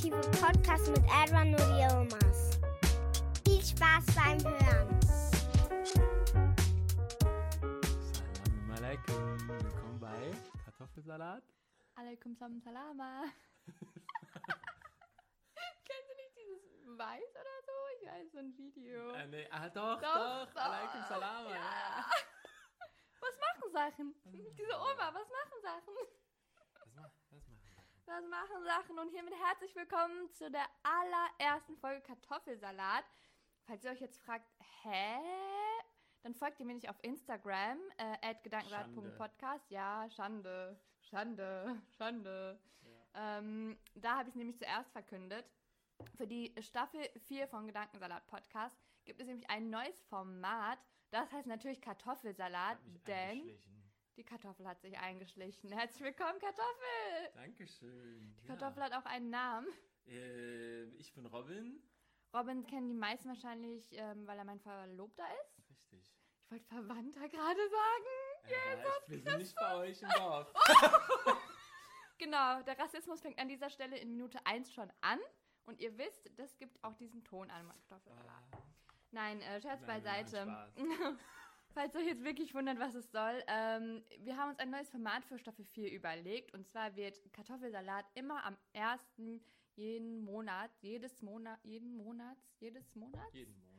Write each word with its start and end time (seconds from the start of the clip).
Ultimative 0.00 0.20
Podcast 0.40 0.88
mit 0.88 1.04
Edwin 1.22 1.54
und 1.54 1.78
Yilmaz. 1.78 2.58
Viel 3.44 3.62
Spaß 3.62 4.06
beim 4.14 4.42
Hören. 4.44 5.00
Salam 8.12 8.70
alaikum. 8.76 9.48
Willkommen 9.62 10.00
bei 10.00 10.30
Kartoffelsalat. 10.64 11.42
Alaikum 11.96 12.34
salam 12.34 12.60
salama. 12.60 13.24
Kennst 15.84 16.08
du 16.08 16.14
nicht 16.16 16.36
dieses 16.36 16.98
Weiß 16.98 17.30
oder 17.34 17.56
so? 17.66 17.72
Ich 18.00 18.08
weiß, 18.08 18.32
so 18.32 18.38
ein 18.38 18.56
Video. 18.56 19.12
Äh, 19.12 19.26
nee, 19.26 19.46
ah, 19.50 19.68
doch, 19.68 20.00
Doch, 20.00 20.14
doch. 20.14 20.54
doch. 20.54 20.62
Alaikum 20.62 21.02
salam. 21.08 21.46
Ja. 21.46 21.54
Ja. 21.54 22.06
Was 23.20 23.36
machen 23.38 23.70
Sachen? 23.72 24.14
Diese 24.24 24.74
Oma, 24.76 25.12
was 25.12 25.28
machen 25.28 25.60
Sachen? 25.60 25.94
Was, 26.80 26.88
mach, 26.94 27.10
was 27.28 27.46
machen 27.46 27.60
wir? 27.60 27.99
Was 28.10 28.26
machen 28.26 28.64
Sachen? 28.64 28.98
Und 28.98 29.08
hiermit 29.10 29.34
herzlich 29.34 29.72
willkommen 29.76 30.28
zu 30.32 30.50
der 30.50 30.66
allerersten 30.82 31.76
Folge 31.76 32.00
Kartoffelsalat. 32.00 33.04
Falls 33.62 33.84
ihr 33.84 33.92
euch 33.92 34.00
jetzt 34.00 34.18
fragt, 34.18 34.50
hä? 34.82 35.20
Dann 36.24 36.34
folgt 36.34 36.58
ihr 36.58 36.66
mir 36.66 36.74
nicht 36.74 36.90
auf 36.90 36.96
Instagram, 37.02 37.78
äh, 37.98 38.34
gedankensalat.podcast. 38.42 39.70
Ja, 39.70 40.10
Schande, 40.10 40.76
Schande, 41.02 41.80
Schande. 41.96 42.58
Ähm, 43.14 43.78
da 43.94 44.16
habe 44.16 44.28
ich 44.28 44.34
es 44.34 44.38
nämlich 44.38 44.58
zuerst 44.58 44.90
verkündet. 44.90 45.48
Für 46.16 46.26
die 46.26 46.52
Staffel 46.62 47.08
4 47.28 47.46
von 47.46 47.68
Gedankensalat 47.68 48.26
Podcast 48.26 48.76
gibt 49.04 49.20
es 49.20 49.28
nämlich 49.28 49.48
ein 49.48 49.70
neues 49.70 50.02
Format. 50.08 50.80
Das 51.12 51.30
heißt 51.30 51.46
natürlich 51.46 51.80
Kartoffelsalat, 51.80 52.78
denn. 53.06 53.56
Die 54.20 54.24
Kartoffel 54.24 54.68
hat 54.68 54.82
sich 54.82 54.98
eingeschlichen. 54.98 55.72
Herzlich 55.72 56.02
willkommen, 56.02 56.38
Kartoffel! 56.38 57.32
Dankeschön. 57.36 58.36
Die 58.42 58.46
Kartoffel 58.48 58.82
hat 58.82 58.92
auch 58.92 59.06
einen 59.06 59.30
Namen. 59.30 59.66
Äh, 60.06 60.84
ich 60.98 61.14
bin 61.14 61.24
Robin. 61.24 61.82
Robin 62.34 62.66
kennen 62.66 62.88
die 62.88 62.94
meisten 62.94 63.30
wahrscheinlich, 63.30 63.88
ähm, 63.92 64.26
weil 64.26 64.36
er 64.36 64.44
mein 64.44 64.60
Verlobter 64.60 65.24
ist. 65.42 65.70
Richtig. 65.70 66.12
Ich 66.44 66.50
wollte 66.50 66.66
Verwandter 66.66 67.28
gerade 67.30 67.68
sagen. 67.70 68.50
Ja, 68.50 68.84
ich, 69.06 69.10
wir 69.10 69.20
sind 69.22 69.38
nicht 69.38 69.56
bei 69.56 69.76
euch 69.76 70.02
im 70.02 70.08
Dorf. 70.10 70.52
Genau, 72.18 72.62
der 72.64 72.78
Rassismus 72.78 73.22
fängt 73.22 73.38
an 73.38 73.48
dieser 73.48 73.70
Stelle 73.70 73.96
in 73.96 74.10
Minute 74.10 74.44
1 74.44 74.74
schon 74.74 74.92
an. 75.00 75.18
Und 75.64 75.80
ihr 75.80 75.96
wisst, 75.96 76.30
das 76.38 76.58
gibt 76.58 76.84
auch 76.84 76.94
diesen 76.96 77.24
Ton 77.24 77.50
an 77.50 77.66
Kartoffelsalat. 77.88 78.44
Ah, 78.52 78.58
Nein, 79.12 79.40
äh, 79.40 79.58
Scherz 79.62 79.80
Nein, 79.80 80.02
beiseite. 80.02 80.68
Falls 81.72 81.94
euch 81.94 82.06
jetzt 82.06 82.24
wirklich 82.24 82.52
wundert, 82.54 82.80
was 82.80 82.94
es 82.94 83.10
soll, 83.12 83.42
ähm, 83.46 84.02
wir 84.18 84.36
haben 84.36 84.50
uns 84.50 84.58
ein 84.58 84.70
neues 84.70 84.90
Format 84.90 85.24
für 85.24 85.38
Staffel 85.38 85.64
4 85.64 85.92
überlegt. 85.92 86.52
Und 86.52 86.66
zwar 86.66 86.96
wird 86.96 87.20
Kartoffelsalat 87.32 88.06
immer 88.14 88.44
am 88.44 88.56
ersten 88.72 89.40
jeden 89.76 90.24
Monat, 90.24 90.70
jedes 90.80 91.22
Monat, 91.22 91.58
jeden 91.62 91.96
Monat, 91.96 92.36
jedes 92.58 92.94
Monat? 92.94 93.32
jeden 93.32 93.54
Monat. 93.54 93.70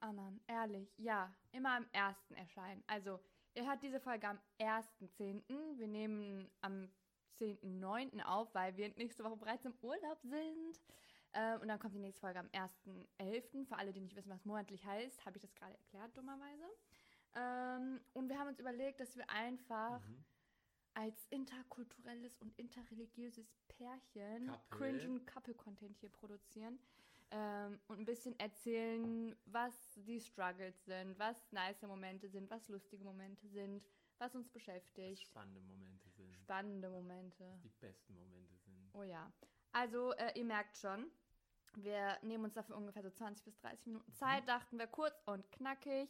Annan, 0.00 0.40
ehrlich, 0.46 0.92
ja, 0.98 1.32
immer 1.52 1.76
am 1.76 1.86
ersten 1.92 2.34
erscheinen. 2.34 2.82
Also, 2.86 3.20
ihr 3.54 3.66
hört 3.66 3.82
diese 3.82 4.00
Folge 4.00 4.28
am 4.28 4.38
1.10. 4.58 5.78
Wir 5.78 5.88
nehmen 5.88 6.50
am 6.60 6.90
10.9. 7.38 8.22
auf, 8.24 8.54
weil 8.54 8.76
wir 8.76 8.88
nächste 8.96 9.24
Woche 9.24 9.36
bereits 9.36 9.64
im 9.64 9.74
Urlaub 9.80 10.18
sind. 10.22 10.80
Ähm, 11.34 11.60
und 11.62 11.68
dann 11.68 11.78
kommt 11.78 11.94
die 11.94 11.98
nächste 11.98 12.20
Folge 12.20 12.38
am 12.40 12.48
1.11. 12.48 13.66
Für 13.66 13.76
alle, 13.76 13.92
die 13.92 14.00
nicht 14.00 14.16
wissen, 14.16 14.30
was 14.30 14.44
monatlich 14.44 14.84
heißt, 14.84 15.24
habe 15.24 15.36
ich 15.36 15.42
das 15.42 15.54
gerade 15.54 15.72
erklärt, 15.74 16.16
dummerweise. 16.16 16.64
Ähm, 17.34 18.00
und 18.12 18.28
wir 18.28 18.38
haben 18.38 18.48
uns 18.48 18.58
überlegt, 18.60 19.00
dass 19.00 19.16
wir 19.16 19.28
einfach 19.30 20.00
Mhm. 20.06 20.24
als 20.94 21.26
interkulturelles 21.30 22.36
und 22.40 22.56
interreligiöses 22.58 23.46
Pärchen 23.68 24.46
Couple. 24.48 24.78
cringen 24.78 25.24
Couple-Content 25.24 25.96
hier 25.96 26.10
produzieren 26.10 26.78
ähm, 27.30 27.80
und 27.88 28.00
ein 28.00 28.04
bisschen 28.04 28.38
erzählen, 28.38 29.34
was 29.46 29.72
die 29.94 30.20
Struggles 30.20 30.84
sind, 30.84 31.18
was 31.18 31.50
nice 31.52 31.80
Momente 31.80 32.28
sind, 32.28 32.50
was 32.50 32.68
lustige 32.68 33.04
Momente 33.04 33.48
sind, 33.48 33.82
was 34.18 34.34
uns 34.34 34.46
Was 34.48 34.52
beschäftigt. 34.52 35.22
spannende 35.22 35.62
Momente 35.62 36.10
sind. 36.10 36.30
Spannende 36.34 36.90
Momente. 36.90 37.58
Die 37.64 37.70
besten 37.80 38.14
Momente 38.14 38.54
sind. 38.58 38.90
Oh 38.92 39.02
ja. 39.02 39.32
Also, 39.72 40.12
äh, 40.12 40.38
ihr 40.38 40.44
merkt 40.44 40.76
schon, 40.76 41.10
wir 41.76 42.18
nehmen 42.22 42.44
uns 42.44 42.54
dafür 42.54 42.76
ungefähr 42.76 43.02
so 43.02 43.10
20 43.10 43.44
bis 43.44 43.56
30 43.58 43.86
Minuten 43.86 44.12
Zeit, 44.12 44.46
dachten 44.48 44.78
wir 44.78 44.86
kurz 44.86 45.22
und 45.26 45.50
knackig. 45.52 46.08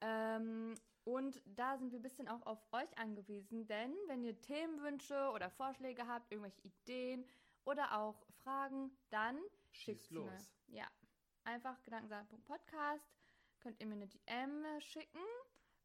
Ähm, 0.00 0.74
und 1.04 1.42
da 1.46 1.78
sind 1.78 1.92
wir 1.92 1.98
ein 1.98 2.02
bisschen 2.02 2.28
auch 2.28 2.44
auf 2.46 2.58
euch 2.72 2.98
angewiesen, 2.98 3.66
denn 3.66 3.94
wenn 4.06 4.22
ihr 4.22 4.40
Themenwünsche 4.40 5.30
oder 5.34 5.50
Vorschläge 5.50 6.06
habt, 6.06 6.30
irgendwelche 6.30 6.60
Ideen 6.62 7.24
oder 7.64 7.98
auch 7.98 8.26
Fragen, 8.42 8.90
dann 9.10 9.38
schickt 9.70 10.04
Schieß 10.04 10.10
los. 10.10 10.52
Mir. 10.66 10.78
Ja, 10.78 10.86
einfach 11.44 11.82
gedankensalat.podcast, 11.82 13.04
könnt 13.60 13.80
ihr 13.80 13.86
mir 13.86 13.94
eine 13.94 14.08
DM 14.08 14.64
schicken. 14.80 15.18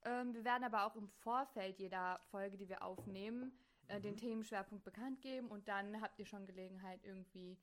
Ähm, 0.04 0.34
wir 0.34 0.44
werden 0.44 0.64
aber 0.64 0.86
auch 0.86 0.96
im 0.96 1.08
Vorfeld 1.08 1.80
jeder 1.80 2.20
Folge, 2.30 2.58
die 2.58 2.70
wir 2.70 2.84
aufnehmen, 2.84 3.58
äh, 3.88 4.00
den 4.00 4.18
Themenschwerpunkt 4.18 4.84
bekannt 4.84 5.22
geben 5.22 5.48
und 5.48 5.68
dann 5.68 6.02
habt 6.02 6.20
ihr 6.20 6.26
schon 6.26 6.46
Gelegenheit 6.46 7.04
irgendwie 7.04 7.58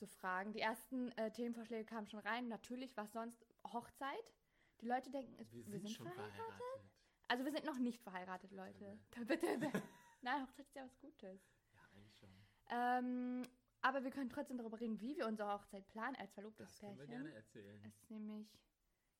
zu 0.00 0.06
fragen. 0.06 0.52
Die 0.52 0.60
ersten 0.60 1.12
äh, 1.18 1.30
Themenvorschläge 1.30 1.84
kamen 1.84 2.06
schon 2.08 2.20
rein. 2.20 2.48
Natürlich, 2.48 2.96
was 2.96 3.12
sonst? 3.12 3.44
Hochzeit. 3.72 4.32
Die 4.80 4.86
Leute 4.86 5.10
denken, 5.10 5.36
Wir 5.38 5.46
wir, 5.52 5.64
sind, 5.64 5.82
sind 5.82 5.90
schon 5.96 6.06
verheiratet. 6.06 6.36
verheiratet. 6.36 6.90
Also 7.28 7.44
wir 7.44 7.52
sind 7.52 7.64
noch 7.66 7.78
nicht 7.78 8.00
verheiratet, 8.02 8.50
Leute. 8.52 8.98
Nein, 10.22 10.42
Hochzeit 10.42 10.66
ist 10.66 10.74
ja 10.74 10.84
was 10.84 10.98
Gutes. 10.98 11.40
Ja, 11.74 11.80
eigentlich 11.94 12.16
schon. 12.16 12.30
Ähm, 12.70 13.42
aber 13.82 14.02
wir 14.04 14.10
können 14.10 14.30
trotzdem 14.30 14.56
darüber 14.56 14.80
reden, 14.80 14.98
wie 15.00 15.16
wir 15.16 15.26
unsere 15.26 15.52
Hochzeit 15.52 15.86
planen 15.88 16.16
als 16.16 16.32
verlobtes 16.32 16.66
Das 16.68 16.78
können 16.80 16.98
wir 16.98 17.04
Pärchen. 17.06 17.22
gerne 17.24 17.34
erzählen. 17.36 17.82
Es 17.86 17.96
ist 18.02 18.10
nämlich 18.10 18.48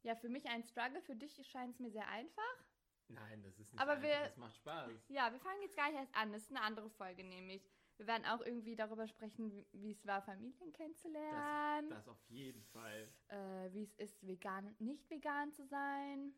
ja 0.03 0.17
für 0.17 0.29
mich 0.31 0.47
ein 0.49 0.63
Struggle, 0.65 1.01
für 1.03 1.15
dich 1.15 1.35
scheint 1.47 1.75
es 1.75 1.79
mir 1.81 1.91
sehr 1.91 2.09
einfach. 2.09 2.65
Nein, 3.09 3.43
das 3.43 3.59
ist 3.59 3.73
nicht 3.73 3.81
Aber 3.83 3.93
einfach. 3.93 4.05
wir- 4.05 4.21
Das 4.21 4.37
macht 4.37 4.57
Spaß. 4.57 4.93
Ja, 5.09 5.31
wir 5.33 5.41
fangen 5.41 5.61
jetzt 5.63 5.77
gar 5.77 5.89
nicht 5.91 5.99
erst 5.99 6.15
an. 6.15 6.33
Das 6.33 6.43
ist 6.43 6.51
eine 6.51 6.63
andere 6.63 6.89
Folge 6.91 7.23
nämlich. 7.25 7.69
Wir 8.01 8.07
werden 8.07 8.25
auch 8.25 8.41
irgendwie 8.41 8.77
darüber 8.77 9.07
sprechen, 9.07 9.53
wie- 9.73 9.91
es 9.93 10.07
war, 10.07 10.23
Familien 10.23 10.73
kennenzulernen, 10.73 11.91
Das 11.91 12.09
auf 12.09 12.19
jeden 12.31 12.65
Fall. 12.65 13.13
äh, 13.29 13.71
wie 13.75 13.83
es 13.83 13.93
ist, 13.97 14.27
vegan 14.27 14.67
und 14.69 14.81
nicht 14.81 15.11
vegan 15.11 15.53
zu 15.53 15.67
sein. 15.67 16.33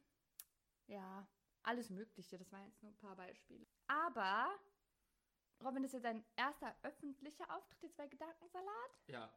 Ja, 0.88 1.24
alles 1.62 1.88
Mögliche. 1.88 2.36
Das 2.36 2.50
waren 2.50 2.64
jetzt 2.66 2.82
nur 2.82 2.90
ein 2.90 2.96
paar 2.96 3.14
Beispiele. 3.14 3.64
Aber, 3.86 4.58
Robin, 5.62 5.84
das 5.84 5.90
ist 5.90 6.02
jetzt 6.02 6.04
dein 6.04 6.24
erster 6.34 6.74
öffentlicher 6.82 7.48
Auftritt 7.56 7.80
jetzt 7.84 7.96
bei 7.96 8.08
Gedankensalat. 8.08 8.98
Ja. 9.06 9.32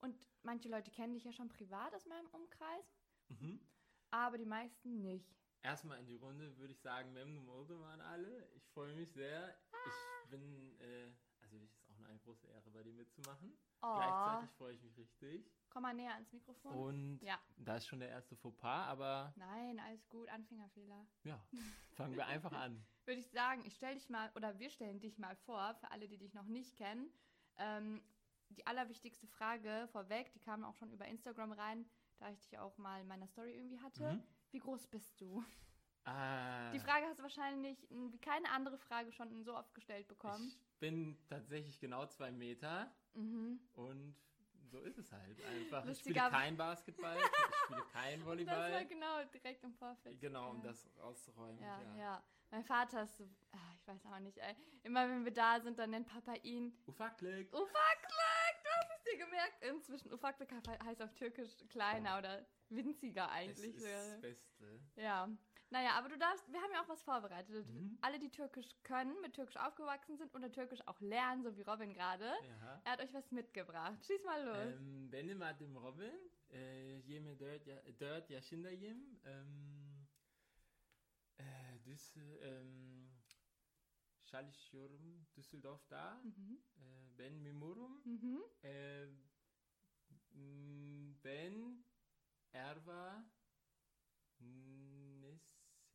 Und 0.00 0.28
manche 0.42 0.68
Leute 0.68 0.90
kennen 0.90 1.14
dich 1.14 1.24
ja 1.24 1.32
schon 1.32 1.48
privat 1.48 1.94
aus 1.94 2.04
meinem 2.04 2.26
Umkreis, 2.26 2.94
Mhm. 3.28 3.58
aber 4.10 4.36
die 4.36 4.44
meisten 4.44 5.00
nicht. 5.00 5.34
Erstmal 5.62 5.98
in 5.98 6.06
die 6.06 6.16
Runde 6.16 6.58
würde 6.58 6.74
ich 6.74 6.80
sagen, 6.82 7.14
Oldum 7.48 7.82
an 7.84 8.02
alle. 8.02 8.50
Ich 8.54 8.66
freue 8.68 8.94
mich 8.94 9.10
sehr. 9.12 9.58
Ich 9.86 10.30
bin, 10.30 10.78
äh, 10.80 11.10
also 11.42 11.56
es 11.56 11.70
ist 11.74 11.88
auch 11.88 11.96
eine 11.96 12.08
große 12.22 12.46
Ehre, 12.48 12.70
bei 12.70 12.82
dir 12.82 12.92
mitzumachen. 12.92 13.56
Oh, 13.82 13.94
Gleichzeitig 13.94 14.50
freue 14.56 14.74
ich 14.74 14.82
mich 14.82 14.96
richtig. 14.96 15.50
komm 15.70 15.82
mal 15.82 15.94
näher 15.94 16.14
ans 16.14 16.32
Mikrofon. 16.32 16.72
Und 16.72 17.22
Ja. 17.22 17.38
da 17.56 17.76
ist 17.76 17.86
schon 17.86 18.00
der 18.00 18.08
erste 18.10 18.36
Fauxpas, 18.36 18.86
aber 18.88 19.32
Nein, 19.36 19.78
alles 19.80 20.08
gut, 20.08 20.28
Anfängerfehler. 20.28 21.06
ja, 21.24 21.40
fangen 21.92 22.14
wir 22.16 22.26
einfach 22.26 22.52
an. 22.52 22.84
Würde 23.06 23.20
ich 23.20 23.30
sagen, 23.30 23.64
ich 23.64 23.74
stelle 23.74 23.94
dich 23.96 24.08
mal, 24.10 24.30
oder 24.34 24.58
wir 24.58 24.70
stellen 24.70 25.00
dich 25.00 25.18
mal 25.18 25.34
vor, 25.36 25.74
für 25.76 25.90
alle, 25.90 26.06
die 26.08 26.18
dich 26.18 26.34
noch 26.34 26.46
nicht 26.46 26.76
kennen. 26.76 27.10
Ähm, 27.56 28.02
die 28.50 28.66
allerwichtigste 28.66 29.26
Frage 29.28 29.88
vorweg, 29.92 30.32
die 30.32 30.40
kam 30.40 30.64
auch 30.64 30.74
schon 30.74 30.90
über 30.90 31.06
Instagram 31.06 31.52
rein, 31.52 31.88
da 32.18 32.30
ich 32.30 32.38
dich 32.40 32.58
auch 32.58 32.76
mal 32.78 33.00
in 33.00 33.06
meiner 33.06 33.26
Story 33.28 33.54
irgendwie 33.56 33.80
hatte. 33.80 34.12
Mhm. 34.14 34.22
Wie 34.50 34.58
groß 34.58 34.86
bist 34.88 35.20
du? 35.20 35.42
Ah, 36.04 36.72
Die 36.72 36.80
Frage 36.80 37.06
hast 37.06 37.18
du 37.18 37.22
wahrscheinlich 37.22 37.86
wie 37.90 38.18
keine 38.18 38.50
andere 38.50 38.78
Frage 38.78 39.12
schon 39.12 39.44
so 39.44 39.56
oft 39.56 39.74
gestellt 39.74 40.08
bekommen. 40.08 40.48
ich 40.48 40.58
bin 40.80 41.16
tatsächlich 41.28 41.78
genau 41.78 42.06
zwei 42.06 42.30
Meter 42.32 42.90
Mhm. 43.14 43.60
und 43.74 44.14
so 44.70 44.80
ist 44.80 44.98
es 44.98 45.10
halt 45.12 45.42
einfach. 45.44 45.80
Ich 45.82 45.88
Lustiger- 45.90 46.20
spiele 46.26 46.30
kein 46.30 46.56
Basketball, 46.56 47.16
ich 47.16 47.56
spiele 47.64 47.84
kein 47.92 48.18
Das 48.20 48.26
war 48.26 48.26
Volleyball. 48.26 48.86
genau 48.86 49.24
direkt 49.32 49.64
im 49.64 49.74
Vorfeld. 49.74 50.20
Genau, 50.20 50.50
um 50.50 50.62
das 50.62 50.88
rauszuräumen. 50.98 51.60
Ja, 51.60 51.80
Ja, 51.82 51.96
ja. 51.96 52.22
Mein 52.52 52.64
Vater 52.64 53.02
ist 53.04 53.16
so, 53.16 53.24
ah, 53.52 53.58
ich 53.76 53.86
weiß 53.86 54.04
auch 54.06 54.18
nicht, 54.18 54.38
ey. 54.38 54.56
Immer 54.82 55.08
wenn 55.08 55.24
wir 55.24 55.32
da 55.32 55.60
sind, 55.60 55.78
dann 55.78 55.90
nennt 55.90 56.08
Papa 56.08 56.34
ihn 56.42 56.72
Ufaklik. 56.86 57.52
Ufaklik. 57.52 58.56
Du 58.64 58.68
hast 58.70 58.90
es 58.98 59.04
dir 59.12 59.18
gemerkt. 59.24 59.62
Inzwischen, 59.64 60.12
Ufaklik 60.12 60.50
heißt 60.84 61.00
auf 61.02 61.14
Türkisch 61.14 61.50
kleiner 61.68 62.18
oder 62.18 62.44
winziger 62.68 63.30
eigentlich. 63.30 63.76
ist 63.76 63.84
das 63.86 64.20
Beste. 64.20 64.80
Ja. 64.96 65.28
Naja, 65.70 65.92
aber 65.94 66.08
du 66.08 66.18
darfst, 66.18 66.50
wir 66.52 66.60
haben 66.60 66.72
ja 66.72 66.82
auch 66.82 66.88
was 66.88 67.02
vorbereitet. 67.02 67.66
Mhm. 67.68 67.96
Alle, 68.00 68.18
die 68.18 68.28
Türkisch 68.30 68.68
können, 68.82 69.20
mit 69.20 69.34
Türkisch 69.34 69.56
aufgewachsen 69.56 70.16
sind 70.16 70.34
oder 70.34 70.50
Türkisch 70.50 70.80
auch 70.88 71.00
lernen, 71.00 71.42
so 71.44 71.56
wie 71.56 71.62
Robin 71.62 71.92
gerade, 71.94 72.24
Ja. 72.24 72.80
er 72.84 72.92
hat 72.92 73.00
euch 73.00 73.12
was 73.14 73.30
mitgebracht. 73.30 74.04
Schieß 74.04 74.24
mal 74.24 74.44
los. 74.44 74.76
Um, 74.80 75.10
benim 75.10 75.42
adım 75.42 75.76
Robin. 75.76 76.30
24 76.50 77.66
ya- 77.66 77.82
4 78.00 78.30
yaşındayım. 78.30 79.20
Düs, 81.84 82.16
çalışıyorum 84.24 85.26
Düsseldorf'ta. 85.36 86.20
Ben 87.18 87.32
mimurum. 87.32 88.02
Mhm. 88.04 88.42
M, 90.34 91.14
ben 91.24 91.84
Erva 92.52 93.24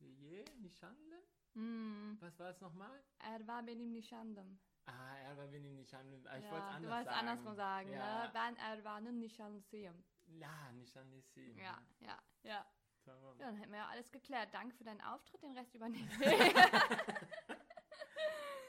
Nesiye 0.06 0.44
Nişanlı. 0.62 1.22
Mm. 1.54 2.10
Was 2.20 2.30
war 2.36 2.50
es 2.50 2.62
nochmal? 2.62 3.02
Er 3.20 3.38
war 3.38 3.66
benim 3.66 3.92
nişanlım. 3.94 4.58
Ah, 4.86 5.16
Erva 5.16 5.52
benim 5.52 5.76
Nişanlı. 5.76 6.20
Ah, 6.30 6.36
Ich 6.38 6.44
Ja, 6.44 6.50
wollte 6.50 6.66
es 6.68 6.74
anders 6.74 6.82
du 6.82 6.88
wolltest 6.88 7.10
sagen. 7.10 7.26
andersrum 7.26 7.54
sagen, 7.56 7.88
ja. 7.90 8.24
ne? 8.24 8.30
Ben 8.34 8.54
Ervan'ın 8.56 9.20
nişanlısıyım. 9.20 10.04
Ja, 10.26 10.68
Nişanlısıyım. 10.72 11.58
Ja, 11.58 11.82
ja, 12.00 12.20
ja. 12.44 12.66
Tamam. 13.04 13.38
Ja, 13.40 13.46
dann 13.46 13.56
hätten 13.56 13.70
wir 13.72 13.78
ja 13.78 13.86
alles 13.86 14.10
geklärt. 14.10 14.52
Danke 14.52 14.76
für 14.76 14.84
deinen 14.84 15.00
Auftritt, 15.00 15.42
den 15.42 15.54
Rest 15.56 15.74
übernehmen 15.74 16.10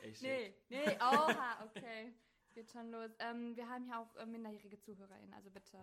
Echt 0.03 0.21
Nee, 0.21 0.53
nee, 0.69 0.97
oha, 1.01 1.63
okay. 1.65 2.13
Es 2.43 2.53
geht 2.53 2.71
schon 2.71 2.91
los. 2.91 3.11
Ähm, 3.19 3.55
wir 3.55 3.67
haben 3.67 3.85
ja 3.87 3.99
auch 3.99 4.15
äh, 4.15 4.25
minderjährige 4.25 4.79
ZuhörerInnen, 4.79 5.33
also 5.33 5.49
bitte. 5.51 5.77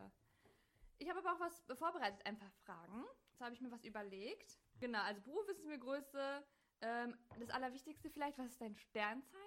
Ich 0.99 1.09
habe 1.09 1.19
aber 1.19 1.33
auch 1.35 1.41
was 1.41 1.65
vorbereitet, 1.79 2.25
ein 2.27 2.39
paar 2.39 2.51
Fragen. 2.65 3.05
Jetzt 3.31 3.41
habe 3.41 3.53
ich 3.55 3.61
mir 3.61 3.71
was 3.73 3.85
überlegt. 3.85 4.59
Genau, 4.81 5.01
also 5.03 5.21
Beruf 5.23 5.49
ist 5.49 5.65
mir 5.65 5.79
Größe. 5.79 6.45
Ähm, 6.81 7.17
das 7.39 7.51
Allerwichtigste 7.51 8.11
vielleicht, 8.11 8.37
was 8.39 8.47
ist 8.53 8.61
dein 8.61 8.75
Sternzeichen? 8.77 9.41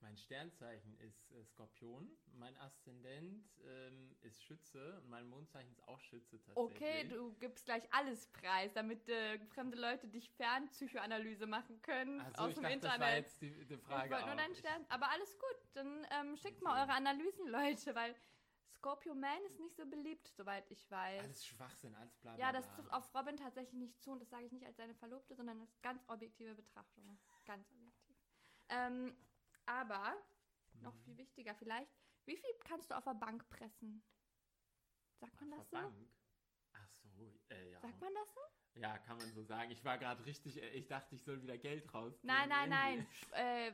Mein 0.00 0.16
Sternzeichen 0.16 0.98
ist 0.98 1.30
äh, 1.30 1.44
Skorpion, 1.44 2.10
mein 2.32 2.56
Aszendent 2.58 3.48
ähm, 3.64 4.16
ist 4.22 4.42
Schütze 4.42 4.98
und 5.00 5.08
mein 5.08 5.28
Mondzeichen 5.28 5.70
ist 5.70 5.86
auch 5.86 6.00
Schütze 6.00 6.40
tatsächlich. 6.42 6.74
Okay, 6.76 7.08
du 7.08 7.32
gibst 7.34 7.64
gleich 7.66 7.84
alles 7.92 8.26
preis, 8.26 8.72
damit 8.74 9.08
äh, 9.08 9.38
fremde 9.54 9.78
Leute 9.78 10.08
dich 10.08 10.28
Fernpsychoanalyse 10.32 11.46
machen 11.46 11.80
können 11.82 12.20
Also 12.20 12.42
aus 12.42 12.48
ich 12.48 12.54
dem 12.56 12.62
dachte, 12.64 12.74
Internet. 12.74 13.00
das 13.00 13.08
war 13.08 13.16
jetzt 13.16 13.42
die, 13.42 13.64
die 13.64 13.74
ich 13.74 13.80
Frage 13.80 14.10
wollte 14.10 14.26
nur 14.26 14.34
deinen 14.36 14.52
Ich- 14.52 14.58
Stern. 14.58 14.84
Aber 14.88 15.08
alles 15.08 15.38
gut, 15.38 15.58
dann 15.74 16.06
ähm, 16.10 16.36
schickt 16.36 16.60
mal 16.62 16.82
eure 16.82 16.92
Analysen, 16.96 17.46
Leute, 17.86 17.94
weil 17.94 18.14
Scorpio 18.82 19.14
Man 19.14 19.38
ist 19.46 19.60
nicht 19.60 19.76
so 19.76 19.86
beliebt, 19.86 20.26
soweit 20.36 20.68
ich 20.68 20.90
weiß. 20.90 21.22
Alles 21.22 21.46
Schwachsinn, 21.46 21.94
alles 21.94 22.16
bla 22.16 22.34
bla 22.34 22.44
ja, 22.44 22.52
das 22.52 22.68
trifft 22.74 22.92
auf 22.92 23.14
Robin 23.14 23.36
tatsächlich 23.36 23.74
nicht 23.74 24.02
zu 24.02 24.10
und 24.10 24.18
das 24.18 24.28
sage 24.28 24.44
ich 24.44 24.50
nicht 24.50 24.66
als 24.66 24.76
seine 24.76 24.94
Verlobte, 24.96 25.36
sondern 25.36 25.60
als 25.60 25.80
ganz 25.82 26.02
objektive 26.08 26.56
Betrachtung. 26.56 27.16
Ganz 27.44 27.70
objektiv. 27.70 28.16
Ähm, 28.70 29.16
aber, 29.66 30.16
noch 30.80 30.94
Mhm. 30.94 31.02
viel 31.04 31.16
wichtiger 31.18 31.54
vielleicht, 31.54 31.92
wie 32.24 32.36
viel 32.36 32.50
kannst 32.64 32.90
du 32.90 32.96
auf 32.96 33.04
der 33.04 33.14
Bank 33.14 33.48
pressen? 33.50 34.02
Sagt 35.20 35.40
man 35.40 35.52
Auf 35.52 35.58
das 35.60 35.70
der 35.70 35.80
so? 35.82 35.86
Bank? 35.88 36.08
Ach 36.72 36.88
so, 36.88 37.38
äh, 37.50 37.70
ja. 37.70 37.80
Sagt 37.80 38.00
man 38.00 38.14
das 38.14 38.34
so? 38.34 38.40
Ja, 38.80 38.98
kann 38.98 39.16
man 39.16 39.32
so 39.32 39.44
sagen. 39.44 39.70
Ich 39.70 39.84
war 39.84 39.96
gerade 39.96 40.24
richtig, 40.26 40.60
äh, 40.60 40.70
ich 40.70 40.88
dachte, 40.88 41.14
ich 41.14 41.22
soll 41.22 41.40
wieder 41.40 41.56
Geld 41.56 41.94
raus. 41.94 42.18
Nein, 42.24 42.48
nein, 42.48 42.68
nein. 42.68 43.06
Äh, 43.32 43.72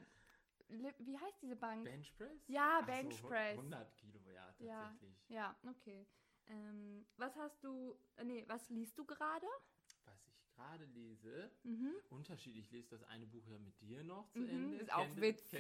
wie 0.69 1.19
heißt 1.19 1.41
diese 1.41 1.57
Bank? 1.57 1.85
Benchpress? 1.85 2.47
Ja, 2.49 2.83
Benchpress. 2.83 3.57
So, 3.57 3.61
100 3.63 3.97
Kilo, 3.97 4.18
ja, 4.59 4.67
Ja. 4.67 4.83
tatsächlich. 4.91 5.17
Ja, 5.29 5.57
okay. 5.69 6.07
Ähm, 6.47 7.07
was 7.17 7.37
hast 7.37 7.63
du, 7.63 7.99
äh, 8.17 8.25
nee, 8.25 8.45
was 8.49 8.69
liest 8.71 8.97
du 8.99 9.05
gerade? 9.05 9.47
Was 10.05 10.27
ich 10.27 10.41
gerade 10.55 10.85
lese, 10.87 11.51
Mhm. 11.63 11.95
unterschiedlich, 12.11 12.65
ich 12.67 12.71
lese 12.71 12.89
das 12.91 13.03
eine 13.05 13.27
Buch 13.27 13.47
ja 13.49 13.59
mit 13.59 13.79
dir 13.81 14.03
noch 14.03 14.31
zu 14.31 14.39
Mhm, 14.41 14.49
Ende. 14.49 14.77
ist 14.79 14.93
auch 14.93 15.05
Candle- 15.07 15.21
witzig. 15.23 15.59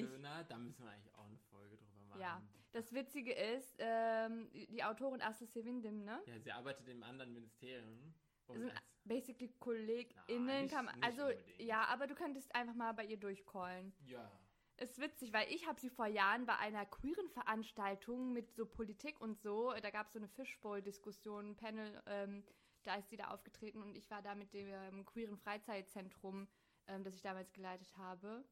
Döner, 0.00 0.44
da 0.44 0.58
müssen 0.58 0.84
wir 0.84 0.90
eigentlich 0.90 1.14
auch 1.14 1.24
eine 1.26 1.38
Folge 1.50 1.76
drüber 1.78 2.04
machen. 2.06 2.20
Ja, 2.20 2.42
das 2.72 2.92
Witzige 2.92 3.32
ist, 3.32 3.76
ähm, 3.78 4.50
die 4.52 4.84
Autorin 4.84 5.22
Aslı 5.22 5.46
Sevindim, 5.46 6.04
ne? 6.04 6.20
Ja, 6.26 6.38
sie 6.38 6.52
arbeitet 6.52 6.86
im 6.88 7.02
anderen 7.02 7.32
Ministerium. 7.32 8.14
Und 8.48 8.58
sind 8.60 8.70
als, 8.70 8.80
basically 9.04 9.48
Na, 9.48 9.56
KollegInnen. 9.58 10.62
nicht- 10.62 10.74
kann 10.74 10.84
man, 10.84 11.02
also, 11.02 11.30
ja, 11.58 11.84
aber 11.86 12.06
du 12.06 12.14
könntest 12.14 12.54
einfach 12.54 12.74
mal 12.74 12.92
bei 12.92 13.06
ihr 13.06 13.16
durchcallen. 13.18 13.92
ja. 14.04 14.30
Ist 14.78 14.98
witzig, 15.00 15.32
weil 15.32 15.50
ich 15.50 15.66
habe 15.66 15.80
sie 15.80 15.88
vor 15.88 16.06
Jahren 16.06 16.44
bei 16.44 16.56
einer 16.58 16.84
queeren 16.84 17.28
Veranstaltung 17.30 18.32
mit 18.34 18.52
so 18.54 18.66
Politik 18.66 19.18
und 19.20 19.40
so, 19.40 19.72
da 19.72 19.90
gab 19.90 20.06
es 20.08 20.12
so 20.12 20.18
eine 20.18 20.28
Fishbowl-Diskussion, 20.28 21.50
ein 21.52 21.56
Panel, 21.56 22.02
ähm, 22.06 22.44
da 22.82 22.96
ist 22.96 23.08
sie 23.08 23.16
da 23.16 23.28
aufgetreten 23.28 23.80
und 23.82 23.96
ich 23.96 24.10
war 24.10 24.20
da 24.20 24.34
mit 24.34 24.52
dem 24.52 24.68
ähm, 24.68 25.04
queeren 25.06 25.38
Freizeitzentrum, 25.38 26.46
ähm, 26.88 27.04
das 27.04 27.14
ich 27.14 27.22
damals 27.22 27.52
geleitet 27.54 27.96
habe. 27.96 28.44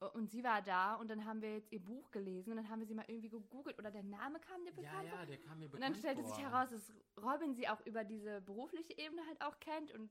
Äh, 0.00 0.04
Und 0.08 0.30
sie 0.30 0.44
war 0.44 0.60
da 0.60 0.96
und 0.96 1.08
dann 1.08 1.24
haben 1.24 1.40
wir 1.40 1.54
jetzt 1.54 1.72
ihr 1.72 1.82
Buch 1.82 2.10
gelesen 2.10 2.50
und 2.50 2.56
dann 2.58 2.68
haben 2.68 2.80
wir 2.80 2.86
sie 2.86 2.94
mal 2.94 3.06
irgendwie 3.08 3.30
gegoogelt 3.30 3.78
oder 3.78 3.90
der 3.90 4.02
Name 4.02 4.38
kam 4.38 4.62
dir 4.64 4.72
Ja, 4.72 4.76
bekannt 4.82 5.08
vor? 5.08 5.18
ja, 5.18 5.26
der 5.26 5.38
kam 5.38 5.58
mir 5.60 5.64
Und 5.64 5.70
bekannt 5.72 5.94
dann 5.94 5.98
stellte 5.98 6.22
vor. 6.22 6.34
sich 6.34 6.44
heraus, 6.44 6.70
dass 6.70 6.92
Robin 7.16 7.54
sie 7.54 7.66
auch 7.68 7.80
über 7.86 8.04
diese 8.04 8.42
berufliche 8.42 8.96
Ebene 8.98 9.24
halt 9.26 9.40
auch 9.40 9.58
kennt 9.60 9.92
und 9.92 10.10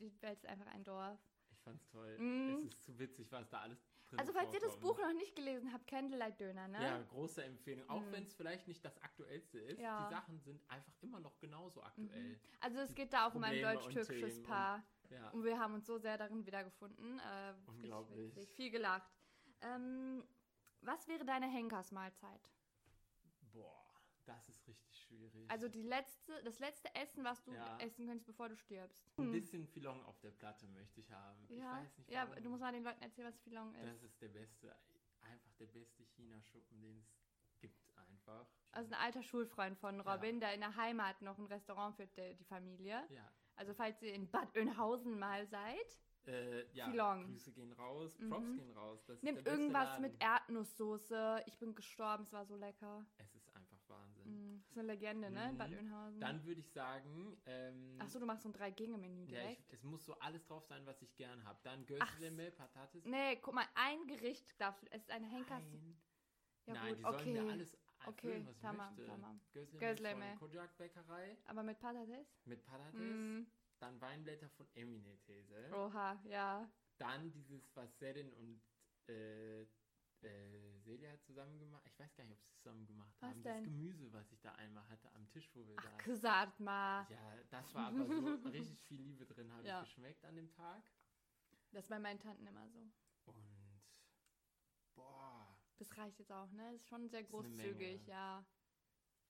die 0.00 0.12
Welt 0.22 0.38
ist 0.38 0.46
einfach 0.46 0.66
ein 0.66 0.82
Dorf. 0.84 1.20
Ich 1.50 1.60
fand's 1.60 1.86
toll. 1.88 2.18
Mhm. 2.18 2.54
Es 2.56 2.64
ist 2.64 2.84
zu 2.84 2.98
witzig, 2.98 3.30
was 3.32 3.48
da 3.48 3.60
alles 3.60 3.80
drin 4.08 4.18
Also 4.18 4.32
falls 4.32 4.52
ihr 4.54 4.60
das. 4.60 4.76
Buch 4.78 4.98
noch 4.98 5.12
nicht 5.14 5.34
gelesen 5.36 5.72
habt, 5.72 5.86
Candlelight 5.86 6.38
Döner, 6.40 6.68
ne? 6.68 6.82
Ja, 6.82 7.02
große 7.02 7.44
Empfehlung. 7.44 7.88
Auch 7.88 8.00
Mhm. 8.00 8.12
wenn 8.12 8.22
es 8.24 8.34
vielleicht 8.34 8.66
nicht 8.68 8.84
das 8.84 8.96
aktuellste 9.02 9.58
ist, 9.60 9.80
Ja. 9.80 10.06
die 10.08 10.14
Sachen 10.14 10.40
sind 10.40 10.62
einfach 10.68 10.92
immer 11.00 11.20
noch 11.20 11.38
genauso 11.38 11.82
aktuell. 11.82 12.38
Also 12.60 12.78
es 12.78 12.94
geht 12.94 13.12
da 13.12 13.26
auch 13.28 13.34
um 13.34 13.42
ein 13.44 13.56
und 13.56 13.62
deutsch-türkisches 13.62 14.42
Paar. 14.42 14.82
Ja. 15.10 15.30
Und 15.30 15.44
wir 15.44 15.58
haben 15.58 15.74
uns 15.74 15.86
so 15.86 15.98
sehr 15.98 16.18
darin 16.18 16.44
wiedergefunden. 16.44 17.18
Äh, 17.18 17.54
Unglaublich. 17.66 18.36
witzig. 18.36 18.54
Viel 18.56 18.70
gelacht. 18.70 19.10
Ähm, 19.62 20.22
was 20.82 21.08
wäre 21.08 21.24
deine 21.24 21.46
Henkersmahlzeit? 21.46 22.40
Boah, 23.52 23.87
das 24.28 24.48
ist 24.48 24.66
richtig 24.68 24.94
schwierig. 25.06 25.50
Also 25.50 25.68
die 25.68 25.82
letzte, 25.82 26.42
das 26.44 26.58
letzte 26.58 26.94
Essen, 26.94 27.24
was 27.24 27.42
du 27.44 27.52
Ja. 27.52 27.78
essen 27.78 28.06
könntest, 28.06 28.26
bevor 28.26 28.48
du 28.48 28.56
stirbst. 28.56 29.02
ein 29.18 29.32
bisschen 29.32 29.66
Filon 29.66 30.02
auf 30.04 30.18
der 30.20 30.30
Platte 30.30 30.66
möchte 30.68 31.00
ich 31.00 31.10
haben. 31.10 31.42
Ich 31.48 31.58
Ja, 31.58 31.72
weiß 31.80 31.98
nicht, 31.98 32.10
ja 32.10 32.28
warum. 32.28 32.42
du 32.42 32.50
musst 32.50 32.60
mal 32.60 32.72
den 32.72 32.84
Leuten 32.84 33.02
erzählen, 33.02 33.28
was 33.28 33.38
Filong 33.40 33.74
ist. 33.74 33.86
Das 33.86 34.02
ist 34.02 34.20
der 34.20 34.28
beste, 34.28 34.76
einfach 35.22 35.52
der 35.58 35.66
beste 35.66 36.04
China-Schuppen, 36.04 36.80
den 36.80 36.98
es 37.00 37.58
gibt, 37.58 37.96
einfach. 37.96 38.46
Also 38.72 38.94
ein 38.94 39.00
alter 39.00 39.22
Schulfreund 39.22 39.78
von 39.78 39.96
Ja. 39.96 40.14
Robin, 40.14 40.40
der 40.40 40.52
in 40.54 40.60
der 40.60 40.76
Heimat 40.76 41.20
noch 41.22 41.38
ein 41.38 41.46
Restaurant 41.46 41.98
der, 42.16 42.34
die 42.34 42.44
Familie. 42.44 43.02
Ja. 43.10 43.32
Also 43.56 43.72
falls 43.74 44.00
ihr 44.02 44.12
in 44.14 44.30
Bad 44.30 44.54
Oeynhausen 44.56 45.18
mal 45.18 45.46
seid, 45.46 45.98
Äh, 46.26 46.70
ja, 46.74 46.90
Filon. 46.90 47.24
Grüße 47.24 47.52
gehen 47.52 47.72
raus, 47.72 48.18
Mhm. 48.18 48.28
Props 48.28 48.54
gehen 48.54 48.70
raus. 48.72 49.02
Das 49.06 49.18
beste 49.22 49.48
irgendwas 49.50 49.84
Laden. 49.88 50.02
mit 50.02 50.22
Erdnusssoße. 50.22 51.42
Ich 51.46 51.58
bin 51.58 51.74
gestorben, 51.74 52.24
es 52.24 52.32
war 52.32 52.44
so 52.44 52.54
lecker. 52.56 53.06
Es 53.16 53.32
Wahnsinn. 54.28 54.54
Mm, 54.54 54.60
Das 54.60 54.70
ist 54.70 54.78
eine 54.78 54.86
Legende, 54.86 55.30
ne? 55.30 55.48
In 55.50 55.58
Bad 55.58 55.70
Mhm. 55.70 55.76
Oeynhausen. 55.76 56.20
Dann 56.20 56.44
würde 56.44 56.60
ich 56.60 56.70
sagen, 56.72 57.36
ähm, 57.46 57.96
Achso, 58.00 58.18
du 58.18 58.26
machst 58.26 58.42
so 58.42 58.48
ein 58.48 58.52
Drei-Gänge-Menü 58.52 59.24
ja, 59.24 59.26
direkt. 59.42 59.60
ich, 59.68 59.72
es 59.74 59.82
muss 59.84 60.04
so 60.04 60.14
alles 60.20 60.44
drauf 60.46 60.64
sein, 60.66 60.84
was 60.86 61.00
ich 61.02 61.14
gern 61.16 61.44
habe. 61.44 61.58
Dann 61.62 61.86
Gözleme, 61.86 62.50
Patates. 62.52 63.04
Nee, 63.04 63.36
guck 63.36 63.54
mal, 63.54 63.66
ein 63.74 64.06
Gericht 64.06 64.60
darfst 64.60 64.82
du. 64.82 64.86
Es 64.92 65.02
ist 65.02 65.10
eine 65.10 65.26
Henkers. 65.26 65.62
Nein, 65.72 65.96
Ja, 66.66 66.74
Nein 66.74 66.88
gut, 66.90 66.98
die 66.98 67.02
sollen 67.02 67.14
okay. 67.20 67.32
mir 67.42 67.50
alles 67.50 67.78
Okay, 68.06 68.26
erfüllen, 68.28 68.46
was 68.46 68.56
ich 68.56 68.62
tamam, 68.62 68.94
möchte. 68.96 69.06
tamam. 69.10 69.40
Gözleme, 69.52 69.80
Gözleme. 69.80 70.36
von 70.38 70.38
Kojak 70.50 70.76
Bäckerei 70.78 71.36
Aber 71.46 71.62
mit 71.62 71.78
Patates? 71.78 72.26
mit 72.44 72.62
Patates. 72.64 73.00
Mm. 73.00 73.42
Dann 73.80 74.00
Weinblätter 74.00 74.48
von 74.50 74.66
Emine 74.74 75.18
These. 75.26 75.70
Oha, 75.74 76.20
ja. 76.24 76.68
Dann 76.98 77.30
dieses, 77.32 77.74
was 77.76 77.96
Serin 77.98 78.32
und 78.32 78.60
äh, 79.08 79.66
äh, 80.24 80.78
Celia 80.80 81.18
zusammen 81.20 81.58
gemacht 81.58 81.84
Ich 81.86 81.98
weiß 81.98 82.14
gar 82.16 82.24
nicht, 82.24 82.32
ob 82.34 82.40
sie 82.42 82.52
zusammen 82.54 82.86
gemacht 82.86 83.14
Was 83.20 83.30
haben. 83.30 83.42
denn? 83.42 83.64
Das 83.64 83.64
Gemüse, 83.64 84.12
was 84.12 84.30
ich 84.32 84.40
da 84.40 84.52
einmal 84.52 84.86
hatte 84.88 85.12
am 85.14 85.28
Tisch, 85.28 85.50
wo 85.54 85.66
wir 85.66 85.76
Ach, 85.78 86.04
gesagt 86.04 86.60
mal. 86.60 87.06
Ja, 87.10 87.36
das 87.50 87.74
war 87.74 87.86
aber 87.88 88.06
so 88.06 88.48
richtig 88.50 88.82
viel 88.84 89.00
Liebe 89.02 89.26
drin, 89.26 89.52
habe 89.52 89.66
Ja. 89.66 89.82
ich 89.82 89.88
geschmeckt 89.88 90.24
an 90.24 90.36
dem 90.36 90.50
Tag. 90.50 90.82
Das 91.72 91.84
ist 91.84 91.88
bei 91.88 91.98
meinen 91.98 92.18
Tanten 92.18 92.46
immer 92.46 92.66
so. 92.70 92.78
Und 93.26 93.82
boah, 94.94 95.58
Das 95.76 95.96
reicht 95.96 96.18
jetzt 96.18 96.32
auch, 96.32 96.50
ne? 96.52 96.74
Ist 96.74 96.88
schon 96.88 97.08
sehr 97.08 97.22
großzügig, 97.24 98.06
ja. 98.06 98.44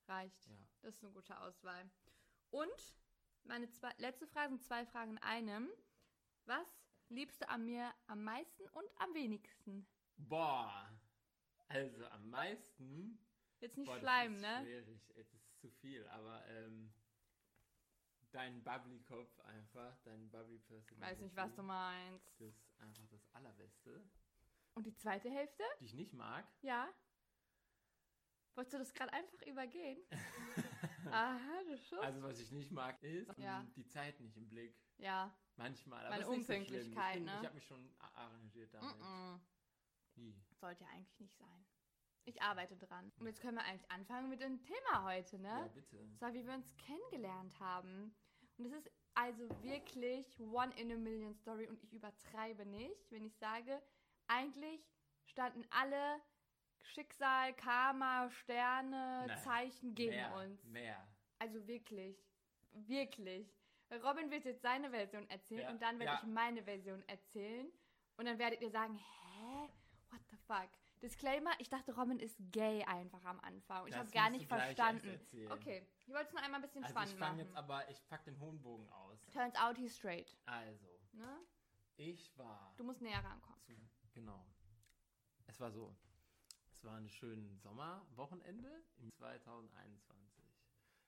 Reicht. 0.07 0.47
ja. 0.47 0.57
Das 0.81 0.95
ist 0.95 1.03
eine 1.03 1.13
gute 1.13 1.39
Auswahl. 1.39 1.89
Und 2.49 2.95
meine 3.43 3.69
zwei, 3.69 3.93
letzte 3.97 4.25
Frage 4.27 4.49
sind 4.49 4.63
zwei 4.63 4.85
Fragen 4.85 5.11
in 5.11 5.17
einem. 5.19 5.69
Was 6.45 6.67
liebst 7.09 7.41
du 7.41 7.49
an 7.49 7.65
mir 7.65 7.93
am 8.07 8.23
meisten 8.23 8.63
und 8.69 8.85
am 8.97 9.13
wenigsten? 9.13 9.85
Boah. 10.27 10.89
Also 11.67 12.05
am 12.07 12.29
meisten 12.29 13.19
Jetzt 13.59 13.77
nicht 13.77 13.87
Boah, 13.87 13.99
schleimen, 13.99 14.35
ist 14.37 14.41
ne? 14.41 14.61
schwierig. 14.63 15.11
Es 15.15 15.33
ist 15.33 15.57
zu 15.59 15.69
viel, 15.69 16.07
aber 16.07 16.45
ähm, 16.47 16.93
dein 18.31 18.63
Bubbly-Kopf 18.63 19.39
einfach, 19.41 19.97
dein 20.03 20.29
Bubbly-Person. 20.29 20.99
Weiß 21.01 21.19
nicht, 21.19 21.35
was 21.35 21.53
du 21.55 21.63
meinst. 21.63 22.39
Das 22.39 22.47
ist 22.55 22.79
einfach 22.79 23.05
das 23.07 23.27
Allerbeste. 23.33 24.01
Und 24.75 24.85
die 24.85 24.95
zweite 24.95 25.29
Hälfte? 25.29 25.63
Die 25.81 25.85
ich 25.85 25.93
nicht 25.93 26.13
mag. 26.13 26.47
Ja. 26.61 26.87
Wolltest 28.55 28.73
du 28.73 28.77
das 28.79 28.93
gerade 28.93 29.11
einfach 29.13 29.41
übergehen? 29.45 29.99
Aha, 31.11 31.63
du 31.67 31.77
Schuss. 31.77 31.99
Also 31.99 32.21
was 32.23 32.39
ich 32.39 32.51
nicht 32.51 32.71
mag, 32.71 33.01
ist 33.03 33.37
Ja. 33.37 33.59
ähm, 33.61 33.73
die 33.75 33.87
Zeit 33.87 34.19
nicht 34.21 34.37
im 34.37 34.47
Blick. 34.49 34.75
ja. 34.97 35.33
Manchmal. 35.57 35.99
Aber 36.05 36.11
Meine 36.11 36.23
so. 36.25 36.31
Unpünktlichkeit, 36.31 37.17
Ich, 37.17 37.23
bin- 37.23 37.25
ne? 37.25 37.37
ich 37.41 37.45
habe 37.45 37.55
mich 37.55 37.65
schon 37.65 37.93
arrangiert 37.99 38.73
damit. 38.73 38.95
Mm-mm. 38.95 39.39
Wie? 40.19 40.35
Sollte 40.59 40.83
ja 40.83 40.89
eigentlich 40.91 41.19
nicht 41.19 41.37
sein. 41.37 41.65
Ich 42.25 42.41
arbeite 42.41 42.75
dran. 42.77 43.11
Und 43.19 43.25
jetzt 43.25 43.41
können 43.41 43.57
wir 43.57 43.63
eigentlich 43.63 43.89
anfangen 43.89 44.29
mit 44.29 44.41
dem 44.41 44.61
Thema 44.61 45.03
heute, 45.03 45.39
ne? 45.39 45.47
Ja, 45.47 45.67
bitte. 45.67 45.97
War, 46.19 46.33
wie 46.33 46.45
wir 46.45 46.53
uns 46.53 46.75
kennengelernt 46.77 47.59
haben. 47.59 48.15
Und 48.57 48.65
es 48.65 48.73
ist 48.73 48.91
also 49.15 49.49
wirklich 49.63 50.39
One 50.39 50.73
in 50.77 50.91
a 50.91 50.97
Million 50.97 51.33
Story 51.33 51.67
und 51.67 51.81
ich 51.83 51.93
übertreibe 51.93 52.65
nicht, 52.65 53.11
wenn 53.11 53.25
ich 53.25 53.35
sage, 53.37 53.81
eigentlich 54.27 54.81
standen 55.25 55.65
alle 55.71 56.21
Schicksal, 56.83 57.53
Karma, 57.53 58.29
Sterne, 58.29 59.25
Nein, 59.27 59.37
Zeichen 59.39 59.95
gegen 59.95 60.11
mehr, 60.11 60.35
uns. 60.35 60.63
Mehr. 60.65 61.07
Also 61.39 61.65
wirklich, 61.67 62.17
wirklich. 62.71 63.53
Robin 64.03 64.29
wird 64.29 64.45
jetzt 64.45 64.61
seine 64.61 64.91
Version 64.91 65.27
erzählen 65.29 65.61
Ja, 65.61 65.69
und 65.71 65.81
dann 65.81 65.97
werde 65.99 66.13
ja. 66.13 66.19
ich 66.21 66.27
meine 66.27 66.63
Version 66.63 67.03
erzählen. 67.07 67.71
Und 68.17 68.25
dann 68.25 68.37
werdet 68.37 68.61
ihr 68.61 68.69
sagen, 68.69 68.97
hä? 68.97 69.69
Fuck? 70.49 70.69
Disclaimer, 71.03 71.51
ich 71.59 71.69
dachte, 71.69 71.93
Robin 71.95 72.19
ist 72.19 72.35
gay 72.51 72.83
einfach 72.83 73.23
am 73.23 73.39
Anfang. 73.41 73.87
Ich 73.87 73.95
habe 73.95 74.09
gar 74.09 74.31
nicht 74.31 74.47
verstanden. 74.47 75.19
Okay, 75.51 75.85
ich 76.07 76.09
wollte 76.13 76.25
es 76.25 76.33
nur 76.33 76.41
einmal 76.41 76.59
ein 76.59 76.63
bisschen 76.63 76.83
Also 76.83 76.93
ich 76.99 77.09
spannend 77.11 77.19
fange 77.19 77.31
machen. 77.35 77.39
jetzt 77.45 77.55
aber, 77.55 77.89
ich 77.89 78.05
pack 78.07 78.23
den 78.25 78.39
hohen 78.39 78.59
Bogen 78.59 78.89
aus. 78.89 79.23
Turns 79.31 79.55
out 79.55 79.77
he's 79.77 79.95
straight. 79.95 80.35
Also, 80.45 80.87
Ne? 81.13 81.37
ich 81.97 82.35
war 82.37 82.73
Du 82.77 82.83
musst 82.83 82.99
näher 83.01 83.23
rankommen. 83.23 83.59
zu, 83.61 83.73
genau. 84.11 84.43
Es 85.45 85.59
war 85.59 85.71
so. 85.71 85.95
Es 86.71 86.83
war 86.83 86.95
ein 86.97 87.09
schönes 87.09 87.61
Sommerwochenende 87.61 88.83
im 88.97 89.11
2021. 89.13 90.43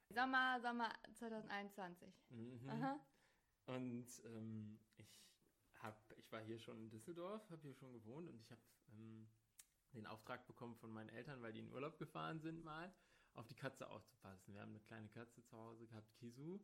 Sommer, 0.10 0.60
Sommer 0.62 0.90
2021. 1.16 2.14
Mhm. 2.30 3.00
Und 3.68 4.08
ähm, 4.26 4.80
ich, 4.98 5.24
hab, 5.82 6.12
ich 6.18 6.32
war 6.32 6.42
hier 6.42 6.60
schon 6.60 6.78
in 6.78 6.90
Düsseldorf, 6.90 7.50
habe 7.50 7.62
hier 7.62 7.74
schon 7.76 7.94
gewohnt 7.94 8.30
und 8.30 8.40
ich 8.40 8.52
habe 8.52 8.62
ähm, 8.94 9.28
den 9.94 10.06
Auftrag 10.08 10.46
bekommen 10.48 10.76
von 10.76 10.92
meinen 10.92 11.10
Eltern, 11.10 11.42
weil 11.42 11.54
die 11.54 11.60
in 11.60 11.70
Urlaub 11.72 11.98
gefahren 11.98 12.40
sind, 12.40 12.64
mal 12.64 12.94
auf 13.34 13.48
die 13.48 13.56
Katze 13.56 13.90
aufzupassen. 13.90 14.54
Wir 14.54 14.62
haben 14.62 14.72
eine 14.72 14.80
kleine 14.82 15.10
Katze 15.10 15.44
zu 15.44 15.58
Hause 15.58 15.88
gehabt, 15.88 16.14
Kisu, 16.16 16.60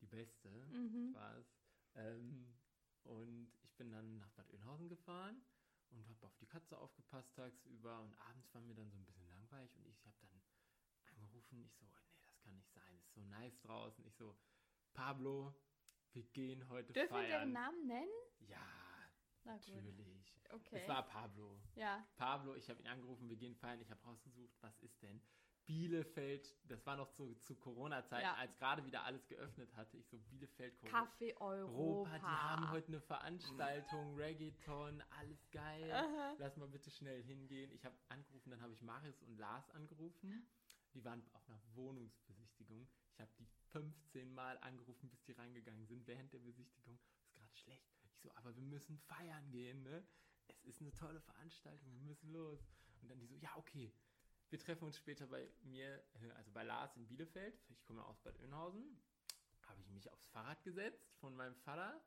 die 0.00 0.06
beste 0.06 0.48
Mhm. 0.70 1.14
war 1.14 1.36
es. 1.36 1.46
Ähm, 1.94 2.54
und 3.04 3.50
ich 3.62 3.74
bin 3.76 3.90
dann 3.90 4.18
nach 4.18 4.30
Bad 4.32 4.50
Oeynhausen 4.50 4.88
gefahren 4.88 5.40
und 5.90 6.06
habe 6.08 6.26
auf 6.26 6.36
die 6.36 6.46
Katze 6.46 6.78
aufgepasst 6.78 7.34
tagsüber 7.34 8.00
und 8.00 8.14
abends 8.14 8.52
war 8.54 8.60
mir 8.60 8.74
dann 8.74 8.90
so 8.90 8.98
ein 8.98 9.04
bisschen 9.04 9.26
langweilig 9.28 9.74
und 9.76 9.86
ich 9.86 10.04
habe 10.06 10.16
dann 10.20 10.40
angerufen, 11.06 11.64
ich 11.64 11.74
so, 11.74 11.86
nee, 11.86 12.20
das 12.24 12.38
kann 12.40 12.54
nicht 12.54 12.70
sein, 12.72 12.94
es 12.98 13.04
ist 13.06 13.14
so 13.14 13.22
nice 13.24 13.58
draußen. 13.60 14.04
Ich 14.06 14.14
so, 14.16 14.36
Pablo, 14.92 15.54
wir 16.12 16.22
gehen 16.24 16.68
heute 16.68 16.92
Dürfen 16.92 17.10
wir 17.14 17.18
feiern. 17.20 17.28
deren 17.30 17.52
Namen 17.52 17.86
nennen? 17.86 18.10
Ja, 18.40 18.58
Na 19.44 19.52
natürlich. 19.54 20.34
Okay. 20.52 20.80
Es 20.82 20.88
war 20.88 21.06
Pablo. 21.06 21.60
ja. 21.76 22.04
Pablo, 22.16 22.54
ich 22.56 22.68
habe 22.68 22.80
ihn 22.80 22.88
angerufen, 22.88 23.28
wir 23.28 23.36
gehen 23.36 23.54
feiern. 23.54 23.80
Ich 23.80 23.90
habe 23.90 24.02
rausgesucht, 24.02 24.52
was 24.60 24.76
ist 24.80 25.00
denn? 25.02 25.22
Bielefeld, 25.66 26.56
das 26.68 26.84
war 26.84 26.96
noch 26.96 27.12
zu, 27.12 27.34
zu 27.36 27.54
Corona-Zeiten, 27.54 28.24
Ja. 28.24 28.34
als 28.34 28.56
gerade 28.56 28.84
wieder 28.84 29.04
alles 29.04 29.24
geöffnet 29.28 29.72
hatte. 29.76 29.96
Ich 29.98 30.08
so, 30.08 30.18
Bielefeld, 30.18 30.76
Corona. 30.78 31.04
Café 31.04 31.36
Europa. 31.36 32.10
Europa, 32.10 32.18
die 32.18 32.24
haben 32.24 32.70
heute 32.70 32.88
eine 32.88 33.00
Veranstaltung, 33.00 34.14
Reggaeton, 34.18 35.00
alles 35.10 35.48
geil. 35.52 35.92
Aha. 35.92 36.34
Lass 36.38 36.56
mal 36.56 36.66
bitte 36.66 36.90
schnell 36.90 37.22
hingehen. 37.22 37.70
Ich 37.70 37.84
habe 37.84 37.96
angerufen, 38.08 38.50
dann 38.50 38.60
habe 38.60 38.72
ich 38.72 38.82
Marius 38.82 39.22
und 39.22 39.36
Lars 39.38 39.70
angerufen. 39.70 40.44
Die 40.94 41.04
waren 41.04 41.24
auf 41.34 41.48
einer 41.48 41.60
Wohnungsbesichtigung. 41.74 42.88
Ich 43.20 43.22
habe 43.22 43.34
die 43.38 43.46
15 43.72 44.32
Mal 44.32 44.56
angerufen, 44.62 45.10
bis 45.10 45.22
die 45.24 45.32
reingegangen 45.32 45.84
sind 45.86 46.06
während 46.06 46.32
der 46.32 46.38
Besichtigung. 46.38 46.98
Ist 47.18 47.34
gerade 47.34 47.54
schlecht. 47.54 47.92
Ich 48.02 48.16
so, 48.16 48.34
aber 48.34 48.56
wir 48.56 48.62
müssen 48.62 48.96
feiern 48.96 49.50
gehen, 49.50 49.82
ne? 49.82 50.02
Es 50.48 50.64
ist 50.64 50.80
eine 50.80 50.94
tolle 50.94 51.20
Veranstaltung, 51.20 51.92
wir 51.92 52.00
müssen 52.00 52.32
los. 52.32 52.66
Und 53.02 53.10
dann 53.10 53.18
die 53.18 53.26
so, 53.26 53.34
ja, 53.36 53.54
okay. 53.56 53.92
Wir 54.48 54.58
treffen 54.58 54.84
uns 54.84 54.96
später 54.96 55.26
bei 55.26 55.50
mir, 55.64 56.02
äh, 56.14 56.30
also 56.30 56.50
bei 56.50 56.62
Lars 56.62 56.96
in 56.96 57.06
Bielefeld. 57.06 57.60
Ich 57.68 57.84
komme 57.84 58.02
aus 58.06 58.18
Bad 58.22 58.38
Oeynhausen. 58.40 58.98
Habe 59.64 59.82
ich 59.82 59.90
mich 59.90 60.10
aufs 60.10 60.26
Fahrrad 60.28 60.62
gesetzt 60.62 61.12
von 61.20 61.36
meinem 61.36 61.56
Vater, 61.56 62.02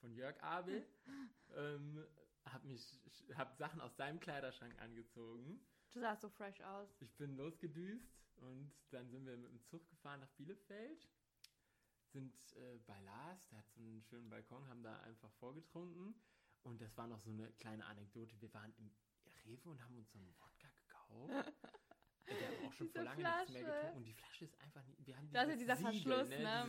von 0.00 0.14
Jörg 0.14 0.42
Abel. 0.42 0.82
ähm, 1.56 2.06
habe 2.46 2.66
mich, 2.68 2.98
habe 3.34 3.54
Sachen 3.56 3.82
aus 3.82 3.94
seinem 3.96 4.18
Kleiderschrank 4.18 4.80
angezogen. 4.80 5.60
Du 5.90 6.00
sahst 6.00 6.22
so 6.22 6.30
fresh 6.30 6.62
aus. 6.62 6.88
Ich 7.02 7.14
bin 7.16 7.36
losgedüst 7.36 8.23
und 8.36 8.72
dann 8.90 9.08
sind 9.10 9.26
wir 9.26 9.36
mit 9.36 9.50
dem 9.50 9.62
Zug 9.64 9.86
gefahren 9.88 10.20
nach 10.20 10.30
Bielefeld. 10.32 11.08
Sind 12.12 12.34
äh, 12.56 12.78
bei 12.86 13.00
Lars, 13.00 13.46
der 13.48 13.58
hat 13.58 13.68
so 13.70 13.80
einen 13.80 14.02
schönen 14.02 14.28
Balkon, 14.28 14.68
haben 14.68 14.82
da 14.82 15.00
einfach 15.00 15.32
vorgetrunken. 15.34 16.14
Und 16.62 16.80
das 16.80 16.96
war 16.96 17.06
noch 17.08 17.20
so 17.20 17.30
eine 17.30 17.50
kleine 17.54 17.84
Anekdote. 17.86 18.40
Wir 18.40 18.52
waren 18.54 18.72
im 18.76 18.90
Rewe 19.44 19.68
und 19.70 19.82
haben 19.82 19.96
uns 19.96 20.10
so 20.12 20.18
einen 20.18 20.32
Wodka 20.38 20.68
gekauft. 20.68 21.52
Wir 22.26 22.46
haben 22.48 22.66
auch 22.66 22.72
schon 22.72 22.86
Diese 22.86 22.98
vor 23.00 23.04
lange 23.04 23.22
nichts 23.22 23.50
mehr 23.50 23.62
Flasche. 23.64 23.64
getrunken. 23.80 23.96
Und 23.98 24.04
die 24.06 24.12
Flasche 24.14 24.44
ist 24.46 24.58
einfach 24.60 24.86
nicht. 24.86 25.06
Wir 25.06 25.16
haben 25.18 25.30
Das 25.30 25.48
ist 25.50 25.60
dieser 25.60 25.76
Siegel, 25.76 25.92
Verschluss, 25.92 26.28
ne? 26.30 26.38
ne? 26.38 26.64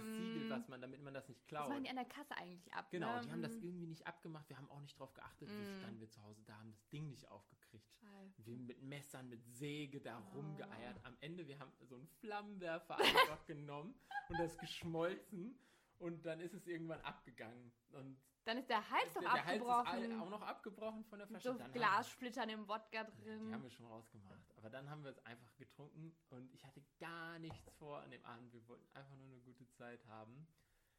Mm. 0.47 0.51
was 0.51 0.67
man, 0.67 0.81
damit 0.81 1.01
man 1.01 1.13
das 1.13 1.27
nicht 1.27 1.41
Das 1.41 1.47
klaut. 1.47 1.69
machen 1.69 1.83
die 1.83 1.89
an 1.89 1.95
der 1.95 2.05
Kasse 2.05 2.35
eigentlich 2.37 2.73
ab. 2.73 2.89
Genau, 2.91 3.15
ne? 3.15 3.21
die 3.23 3.31
haben 3.31 3.41
das 3.41 3.55
Mhm. 3.57 3.63
irgendwie 3.63 3.87
nicht 3.87 4.05
abgemacht. 4.07 4.47
Wir 4.49 4.57
haben 4.57 4.69
auch 4.71 4.81
nicht 4.81 4.97
drauf 4.99 5.13
geachtet. 5.13 5.49
Wir 5.49 5.55
Mm. 5.57 5.79
standen 5.79 5.99
wir 5.99 6.09
zu 6.09 6.21
Hause 6.23 6.43
da, 6.45 6.57
haben 6.57 6.71
das 6.71 6.87
Ding 6.89 7.09
nicht 7.09 7.27
aufgekriegt. 7.29 7.91
Scheiße. 7.99 8.45
Wir 8.45 8.57
mit 8.57 8.81
Messern, 8.81 9.29
mit 9.29 9.45
Säge 9.45 9.99
da 10.01 10.19
Oh. 10.33 10.37
rumgeeiert. 10.37 10.99
Am 11.03 11.17
Ende, 11.21 11.47
wir 11.47 11.59
haben 11.59 11.71
so 11.83 11.95
einen 11.95 12.07
Flammenwerfer 12.19 12.97
einfach 13.39 13.45
genommen 13.45 13.95
und 14.29 14.39
das 14.39 14.57
geschmolzen. 14.57 15.57
Und 15.97 16.25
dann 16.25 16.39
ist 16.41 16.53
es 16.53 16.67
irgendwann 16.67 16.99
abgegangen. 17.01 17.71
Und 17.91 18.17
Dann 18.45 18.57
ist 18.59 18.69
der 18.69 18.89
Hals 18.89 19.13
doch 19.13 19.21
der, 19.21 19.33
der 19.33 19.45
Hals 19.45 19.61
ist 19.61 19.67
abgebrochen. 19.69 20.13
all, 20.13 20.21
auch 20.21 20.29
noch 20.29 20.41
abgebrochen 20.43 21.03
von 21.05 21.17
der 21.19 21.27
Flasche. 21.27 21.51
so 21.51 21.57
Dann 21.57 21.71
Glassplittern 21.71 22.49
im 22.49 22.67
Wodka 22.67 22.97
Ja, 22.97 23.03
drin. 23.03 23.47
Die 23.47 23.53
haben 23.53 23.63
wir 23.63 23.71
schon 23.71 23.87
rausgemacht. 23.87 24.55
Aber 24.57 24.69
dann 24.69 24.89
haben 24.89 25.03
wir 25.03 25.09
es 25.11 25.19
einfach 25.25 25.55
getrunken 25.57 26.15
und 26.29 26.53
ich 26.53 26.63
hatte 26.65 26.81
gar 26.99 27.39
nichts 27.39 27.69
vor 27.79 28.01
an 28.01 28.11
dem 28.11 28.23
Abend. 28.23 28.53
Wir 28.53 28.67
wollten 28.67 28.87
einfach 28.95 29.15
nur 29.17 29.27
eine 29.27 29.39
gute 29.39 29.67
Zeit 29.71 30.05
haben. 30.07 30.47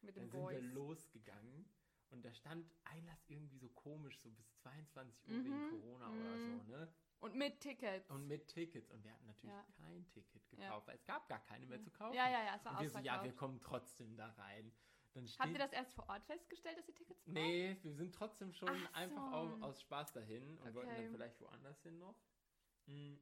mit 0.01 0.15
Dann 0.15 0.25
den 0.25 0.29
sind 0.31 0.49
wir 0.49 0.59
Boys. 0.61 0.73
losgegangen 0.73 1.67
und 2.11 2.23
da 2.23 2.31
stand 2.33 2.69
Einlass 2.83 3.23
irgendwie 3.27 3.57
so 3.57 3.67
komisch, 3.69 4.19
so 4.19 4.29
bis 4.29 4.53
22 4.57 5.25
Uhr 5.27 5.33
Mhm. 5.33 5.45
wegen 5.45 5.69
Corona 5.81 6.09
oder 6.11 6.35
Mhm. 6.37 6.57
so, 6.59 6.63
ne? 6.71 6.93
Und 7.19 7.35
mit 7.35 7.59
Tickets. 7.61 8.11
Und 8.11 8.27
mit 8.27 8.47
Tickets. 8.47 8.91
Und 8.91 9.03
wir 9.03 9.11
hatten 9.11 9.25
natürlich 9.25 9.55
Ja. 9.55 9.65
kein 9.77 10.07
Ticket 10.11 10.43
Ja. 10.51 10.57
gekauft, 10.67 10.87
weil 10.87 10.95
es 10.97 11.05
gab 11.05 11.27
gar 11.29 11.39
keine 11.39 11.65
mehr 11.65 11.81
zu 11.81 11.89
kaufen. 11.89 12.13
ja, 12.15 12.29
ja, 12.29 12.43
ja, 12.43 12.55
es 12.57 12.63
war 12.65 12.73
Und 12.73 12.81
wir 12.81 12.89
so, 12.91 12.99
ja, 12.99 13.23
wir 13.23 13.35
kommen 13.35 13.59
trotzdem 13.59 14.15
da 14.15 14.27
rein. 14.33 14.71
Dann 15.13 15.23
Habt 15.25 15.33
steht, 15.33 15.51
ihr 15.53 15.59
das 15.59 15.71
erst 15.73 15.93
vor 15.93 16.07
Ort 16.09 16.23
festgestellt, 16.25 16.77
dass 16.77 16.87
ihr 16.87 16.95
Tickets 16.95 17.19
braucht? 17.23 17.33
Nee, 17.33 17.77
wir 17.81 17.93
sind 17.95 18.13
trotzdem 18.13 18.53
schon 18.53 18.69
Ach 18.69 18.93
einfach 18.93 19.31
so. 19.31 19.35
au- 19.35 19.61
aus 19.61 19.81
Spaß 19.81 20.13
dahin 20.13 20.57
und 20.59 20.73
wollten 20.75 20.91
Okay. 20.91 21.03
dann 21.03 21.11
vielleicht 21.11 21.41
woanders 21.41 21.81
hin 21.81 21.97
noch. 21.97 22.15
Mm. 22.85 23.15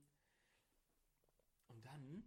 Und 1.68 1.86
dann, 1.86 2.24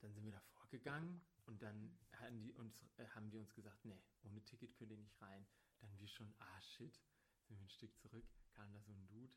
dann 0.00 0.12
sind 0.14 0.24
wir 0.24 0.32
da 0.32 0.40
vorgegangen 0.40 1.20
und 1.46 1.62
dann 1.62 1.96
haben 2.12 2.40
die 2.40 2.52
uns, 2.54 2.74
äh, 2.96 3.06
haben 3.08 3.30
die 3.30 3.38
uns 3.38 3.54
gesagt, 3.54 3.84
nee, 3.84 4.02
ohne 4.22 4.42
Ticket 4.44 4.74
könnt 4.76 4.90
ihr 4.90 4.96
nicht 4.98 5.20
rein. 5.20 5.46
Dann 5.80 5.98
wir 5.98 6.08
schon, 6.08 6.32
ah 6.38 6.60
shit, 6.60 6.98
sind 7.46 7.58
wir 7.58 7.64
ein 7.64 7.70
Stück 7.70 7.96
zurück, 7.98 8.24
kam 8.54 8.72
da 8.72 8.80
so 8.80 8.92
ein 8.92 9.06
Dude. 9.06 9.32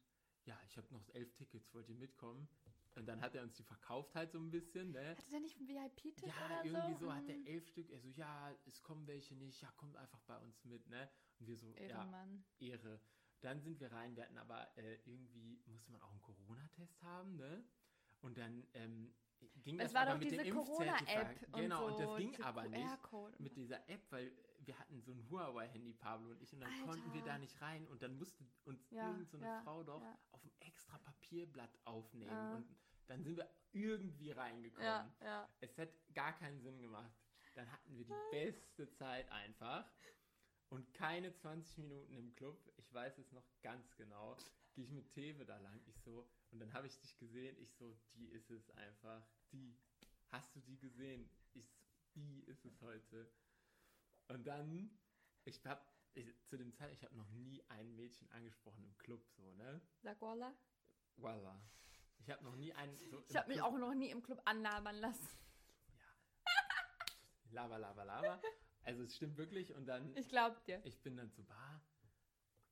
Ja, 0.46 0.58
ich 0.66 0.78
habe 0.78 0.88
noch 0.94 1.08
elf 1.10 1.34
Tickets, 1.34 1.74
wollt 1.74 1.90
ihr 1.90 1.96
mitkommen? 1.96 2.48
Und 2.98 3.06
dann 3.06 3.22
hat 3.22 3.36
er 3.36 3.44
uns 3.44 3.54
die 3.56 3.64
verkauft 3.64 4.16
halt 4.16 4.32
so 4.32 4.40
ein 4.40 4.50
bisschen, 4.50 4.92
ne? 4.92 5.12
Hatte 5.16 5.30
der 5.30 5.40
nicht 5.40 5.56
einen 5.58 5.68
VIP-Tipp 5.68 6.26
Ja, 6.26 6.34
oder 6.46 6.66
irgendwie 6.66 6.96
so? 7.00 7.14
hat 7.14 7.30
er 7.30 7.36
Mhm. 7.38 7.46
elf 7.46 7.68
Stück. 7.68 7.90
Er 7.92 8.00
so, 8.00 8.10
ja, 8.10 8.52
es 8.66 8.82
kommen 8.82 9.06
welche 9.08 9.36
nicht. 9.36 9.62
Ja, 9.62 9.72
kommt 9.78 9.96
einfach 9.98 10.22
bei 10.22 10.38
uns 10.40 10.66
mit, 10.66 10.88
ne? 10.90 11.08
Und 11.40 11.48
wir 11.48 11.58
so, 11.58 11.72
ja, 11.76 11.82
Ehrenmann. 11.82 12.44
Ehre. 12.60 13.00
Dann 13.42 13.62
sind 13.62 13.80
wir 13.80 13.92
rein. 13.92 14.16
Wir 14.16 14.24
hatten 14.24 14.38
aber 14.40 14.76
äh, 14.80 14.96
irgendwie, 15.06 15.62
musste 15.68 15.92
man 15.92 16.02
auch 16.02 16.10
einen 16.12 16.22
Corona-Test 16.24 17.02
haben, 17.04 17.36
ne? 17.36 17.64
Und 18.22 18.36
dann 18.40 18.66
ähm, 18.74 19.14
ging 19.62 19.80
Es 19.80 19.86
das 19.88 19.94
war 19.94 20.02
aber 20.02 20.12
doch 20.14 20.20
mit 20.20 20.32
diese 20.32 20.44
dem. 20.44 20.56
Corona-App. 20.56 21.52
Genau, 21.54 21.86
und, 21.86 21.92
und, 21.92 21.98
so, 22.00 22.04
das 22.04 22.18
ging 22.18 22.42
aber 22.44 22.68
nicht 22.68 23.40
mit 23.40 23.56
dieser 23.56 23.88
App, 23.88 24.12
weil 24.12 24.32
wir 24.62 24.78
hatten 24.80 25.00
so 25.02 25.12
ein 25.14 25.30
Huawei-Handy, 25.30 25.94
Pablo 25.94 26.32
und 26.32 26.42
ich, 26.42 26.52
und 26.52 26.62
dann 26.62 26.72
Alter. 26.74 26.86
konnten 26.86 27.14
wir 27.14 27.22
da 27.22 27.38
nicht 27.38 27.62
rein 27.62 27.88
und 27.88 28.02
dann 28.02 28.18
musste 28.18 28.44
uns 28.66 28.90
Ja, 28.90 29.08
irgend 29.12 29.30
so 29.30 29.38
eine 29.38 29.46
ja, 29.46 29.62
Frau 29.62 29.84
doch 29.84 30.02
ja. 30.02 30.18
auf 30.32 30.44
ein 30.44 30.52
extra 30.62 30.98
Papierblatt 30.98 31.78
aufnehmen 31.86 32.32
Ja. 32.32 32.56
und 32.56 32.68
dann 33.08 33.24
sind 33.24 33.38
wir 33.38 33.50
irgendwie 33.72 34.32
reingekommen. 34.32 34.86
Ja, 34.86 35.14
ja. 35.22 35.50
Es 35.60 35.78
hat 35.78 35.90
gar 36.14 36.34
keinen 36.38 36.62
Sinn 36.62 36.82
gemacht. 36.82 37.12
Dann 37.56 37.72
hatten 37.72 37.98
wir 37.98 38.06
die 38.06 38.14
beste 38.32 38.90
Zeit 38.94 39.30
einfach. 39.32 39.90
Und 40.70 40.94
keine 40.94 41.34
20 41.34 41.78
Minuten 41.78 42.16
im 42.18 42.36
Club. 42.36 42.60
Ich 42.78 42.94
weiß 42.94 43.18
es 43.18 43.32
noch 43.32 43.48
ganz 43.62 43.96
genau. 43.96 44.38
gehe 44.74 44.84
ich 44.84 44.92
mit 44.92 45.10
Tewe 45.12 45.46
da 45.46 45.58
lang. 45.60 45.82
Ich 45.88 45.98
so, 46.02 46.30
und 46.52 46.60
dann 46.60 46.74
habe 46.74 46.88
ich 46.88 47.00
dich 47.00 47.18
gesehen. 47.18 47.58
Ich 47.60 47.74
so, 47.74 47.98
die 48.14 48.28
ist 48.28 48.50
es 48.52 48.70
einfach. 48.72 49.26
Die. 49.52 49.78
Hast 50.30 50.54
du 50.56 50.60
die 50.60 50.78
gesehen? 50.78 51.30
Ich 51.54 51.70
so, 51.70 51.80
die 52.16 52.42
ist 52.42 52.66
es 52.66 52.82
heute. 52.82 53.32
Und 54.28 54.46
dann, 54.46 55.00
ich 55.46 55.66
habe 55.66 55.82
zu 56.46 56.58
dem 56.58 56.74
Zeit, 56.74 56.92
ich 56.92 57.04
habe 57.04 57.16
noch 57.16 57.30
nie 57.30 57.64
ein 57.70 57.96
Mädchen 57.96 58.30
angesprochen 58.32 58.84
im 58.84 58.98
Club, 58.98 59.26
so, 59.38 59.54
ne? 59.54 59.82
Sag 60.02 60.22
Walla. 60.22 60.54
Voila. 61.16 61.62
Ich 62.20 62.30
habe 62.30 62.44
noch 62.44 62.56
nie 62.56 62.74
einen. 62.74 62.98
So 63.10 63.24
Ich 63.30 63.36
habe 63.36 63.48
mich 63.50 63.62
auch 63.62 63.78
noch 63.78 63.94
nie 63.94 64.10
im 64.10 64.22
Club 64.24 64.42
anlabern 64.46 64.96
lassen. 64.98 65.28
Lava, 67.52 67.78
lava, 67.78 68.04
lava. 68.04 68.42
Also 68.84 69.04
es 69.04 69.16
stimmt 69.16 69.38
wirklich. 69.38 69.74
Und 69.74 69.86
dann, 69.86 70.16
Ich 70.16 70.28
glaub 70.30 70.64
dir. 70.66 70.82
ich 70.86 71.02
bin 71.02 71.16
dann 71.18 71.32
zur 71.32 71.46
Bar, 71.46 71.82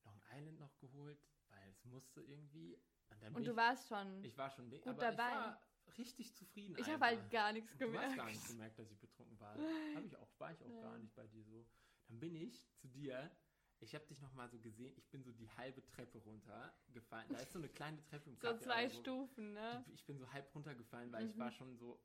Long 0.03 0.21
Island 0.33 0.59
noch 0.59 0.77
geholt, 0.79 1.19
weil 1.49 1.69
es 1.71 1.83
musste 1.85 2.21
irgendwie. 2.21 2.77
Und, 3.09 3.21
dann 3.21 3.35
Und 3.35 3.45
du 3.47 3.51
ich, 3.51 3.57
warst 3.57 3.87
schon. 3.87 4.23
ich 4.23 4.37
war 4.37 4.49
schon, 4.51 4.69
gut 4.69 4.85
dabei. 4.85 5.11
Ich 5.11 5.17
war 5.17 5.61
richtig 5.97 6.35
zufrieden. 6.35 6.75
Ich 6.77 6.87
habe 6.89 7.05
halt 7.05 7.29
gar 7.31 7.53
nichts 7.53 7.71
Du 7.77 7.85
hast 7.85 7.91
gemerkt. 7.93 8.17
gar 8.17 8.25
nicht 8.25 8.47
gemerkt, 8.47 8.79
dass 8.79 8.91
ich 8.91 8.99
betrunken 8.99 9.39
war. 9.39 9.55
Hab 9.95 10.03
ich 10.03 10.15
auch, 10.17 10.29
war 10.39 10.51
ich 10.51 10.61
auch 10.63 10.81
gar 10.81 10.97
nicht 10.97 11.15
bei 11.15 11.27
dir 11.27 11.43
so. 11.43 11.65
Dann 12.07 12.19
bin 12.19 12.35
ich 12.35 12.67
zu 12.75 12.87
dir. 12.87 13.31
Ich 13.79 13.93
habe 13.93 14.05
dich 14.07 14.19
noch 14.21 14.33
mal 14.33 14.49
so 14.49 14.57
gesehen. 14.59 14.93
Ich 14.97 15.07
bin 15.09 15.23
so 15.23 15.31
die 15.31 15.49
halbe 15.51 15.85
Treppe 15.85 16.17
runtergefallen. 16.19 17.27
Da 17.29 17.39
ist 17.39 17.51
so 17.51 17.59
eine 17.59 17.69
kleine 17.69 18.01
Treppe 18.05 18.29
im 18.29 18.35
So 18.37 18.57
zwei 18.57 18.85
aber 18.85 18.89
so- 18.93 19.01
Stufen, 19.01 19.53
ne? 19.53 19.85
ich 19.93 20.05
bin 20.05 20.17
so 20.17 20.31
halb 20.31 20.53
runtergefallen, 20.55 21.11
weil 21.11 21.27
ich 21.29 21.37
war 21.37 21.51
schon 21.51 21.75
so 21.77 21.99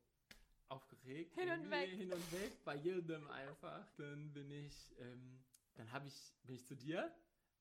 aufgeregt. 0.69 1.35
Hin 1.35 1.51
und 1.51 1.71
weg. 1.71 1.91
Hin 1.91 2.13
und 2.13 2.33
weg, 2.33 2.65
bei 2.65 2.75
jedem 2.77 3.29
einfach. 3.31 3.89
Dann 3.97 4.33
bin 4.33 4.51
ich, 4.51 4.95
ähm, 4.99 5.45
dann 5.75 5.91
habe 5.93 6.09
ich, 6.09 6.35
bin 6.45 6.57
ich 6.57 6.67
zu 6.67 6.75
dir, 6.77 7.15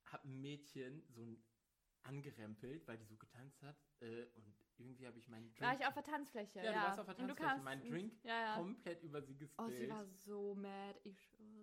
hab 0.05 0.23
ein 0.25 0.41
Mädchen 0.41 1.03
so 1.09 1.23
ein 1.23 1.41
angerempelt, 2.03 2.87
weil 2.87 2.97
die 2.97 3.05
so 3.05 3.15
getanzt 3.17 3.61
hat. 3.61 3.77
Äh, 3.99 4.23
und 4.35 4.55
irgendwie 4.79 5.05
habe 5.07 5.17
ich 5.19 5.27
meinen 5.27 5.49
Drink. 5.53 5.61
War 5.61 5.73
ich 5.79 5.85
auf 5.85 5.93
der 5.93 6.03
Tanzfläche. 6.03 6.59
ja, 6.59 6.65
Ja, 6.65 6.71
du 6.71 6.77
warst 6.87 6.99
auf 6.99 7.05
der 7.07 7.19
Und 7.19 7.27
du 7.27 7.35
Tanzfläche, 7.35 7.63
meinen 7.63 7.81
ins- 7.81 7.91
Drink 7.91 8.23
Ja, 8.23 8.41
ja. 8.41 8.55
komplett 8.55 9.03
über 9.03 9.21
sie 9.21 9.35
gespillt. 9.35 9.67
Oh, 9.67 9.69
sie 9.69 9.89
war 9.89 10.05
so 10.05 10.55
mad. 10.55 10.99
Ich 11.03 11.17